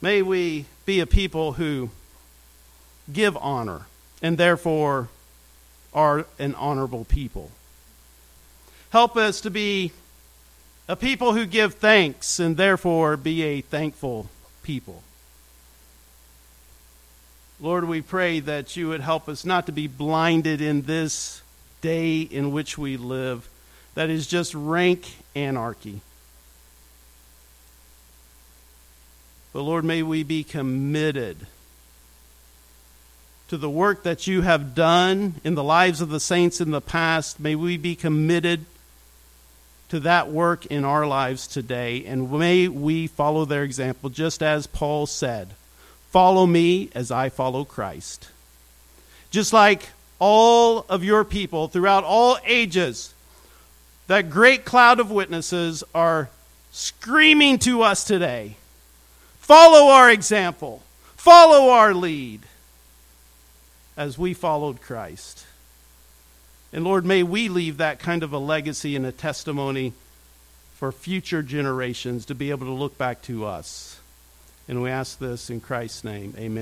May 0.00 0.22
we 0.22 0.64
be 0.86 1.00
a 1.00 1.06
people 1.06 1.52
who 1.52 1.90
give 3.12 3.36
honor 3.36 3.82
and 4.22 4.38
therefore 4.38 5.08
are 5.98 6.26
an 6.38 6.54
honorable 6.54 7.04
people. 7.04 7.50
Help 8.90 9.16
us 9.16 9.40
to 9.40 9.50
be 9.50 9.90
a 10.86 10.94
people 10.94 11.34
who 11.34 11.44
give 11.44 11.74
thanks 11.74 12.38
and 12.38 12.56
therefore 12.56 13.16
be 13.16 13.42
a 13.42 13.60
thankful 13.62 14.30
people. 14.62 15.02
Lord, 17.58 17.88
we 17.88 18.00
pray 18.00 18.38
that 18.38 18.76
you 18.76 18.88
would 18.88 19.00
help 19.00 19.28
us 19.28 19.44
not 19.44 19.66
to 19.66 19.72
be 19.72 19.88
blinded 19.88 20.60
in 20.60 20.82
this 20.82 21.42
day 21.80 22.20
in 22.20 22.52
which 22.52 22.78
we 22.78 22.96
live 22.96 23.48
that 23.96 24.08
is 24.08 24.28
just 24.28 24.54
rank 24.54 25.16
anarchy. 25.34 26.00
But 29.52 29.62
Lord, 29.62 29.84
may 29.84 30.04
we 30.04 30.22
be 30.22 30.44
committed 30.44 31.48
to 33.48 33.56
the 33.56 33.70
work 33.70 34.02
that 34.02 34.26
you 34.26 34.42
have 34.42 34.74
done 34.74 35.34
in 35.42 35.54
the 35.54 35.64
lives 35.64 36.00
of 36.00 36.10
the 36.10 36.20
saints 36.20 36.60
in 36.60 36.70
the 36.70 36.80
past. 36.80 37.40
May 37.40 37.54
we 37.54 37.76
be 37.76 37.94
committed 37.94 38.66
to 39.88 40.00
that 40.00 40.30
work 40.30 40.66
in 40.66 40.84
our 40.84 41.06
lives 41.06 41.46
today, 41.46 42.04
and 42.04 42.30
may 42.30 42.68
we 42.68 43.06
follow 43.06 43.46
their 43.46 43.64
example, 43.64 44.10
just 44.10 44.42
as 44.42 44.66
Paul 44.66 45.06
said 45.06 45.54
Follow 46.10 46.46
me 46.46 46.88
as 46.94 47.10
I 47.10 47.28
follow 47.28 47.64
Christ. 47.64 48.30
Just 49.30 49.52
like 49.52 49.90
all 50.18 50.86
of 50.88 51.04
your 51.04 51.22
people 51.22 51.68
throughout 51.68 52.02
all 52.02 52.38
ages, 52.46 53.12
that 54.06 54.30
great 54.30 54.64
cloud 54.64 55.00
of 55.00 55.10
witnesses 55.10 55.84
are 55.94 56.30
screaming 56.72 57.58
to 57.58 57.82
us 57.82 58.04
today 58.04 58.56
follow 59.38 59.90
our 59.90 60.10
example, 60.10 60.82
follow 61.16 61.70
our 61.70 61.94
lead 61.94 62.40
as 63.98 64.16
we 64.16 64.32
followed 64.32 64.80
Christ. 64.80 65.44
And 66.72 66.84
Lord, 66.84 67.04
may 67.04 67.24
we 67.24 67.48
leave 67.48 67.78
that 67.78 67.98
kind 67.98 68.22
of 68.22 68.32
a 68.32 68.38
legacy 68.38 68.94
and 68.94 69.04
a 69.04 69.12
testimony 69.12 69.92
for 70.76 70.92
future 70.92 71.42
generations 71.42 72.24
to 72.26 72.34
be 72.34 72.50
able 72.50 72.66
to 72.66 72.72
look 72.72 72.96
back 72.96 73.20
to 73.22 73.44
us. 73.44 73.98
And 74.68 74.82
we 74.82 74.90
ask 74.90 75.18
this 75.18 75.50
in 75.50 75.60
Christ's 75.60 76.04
name. 76.04 76.32
Amen. 76.38 76.56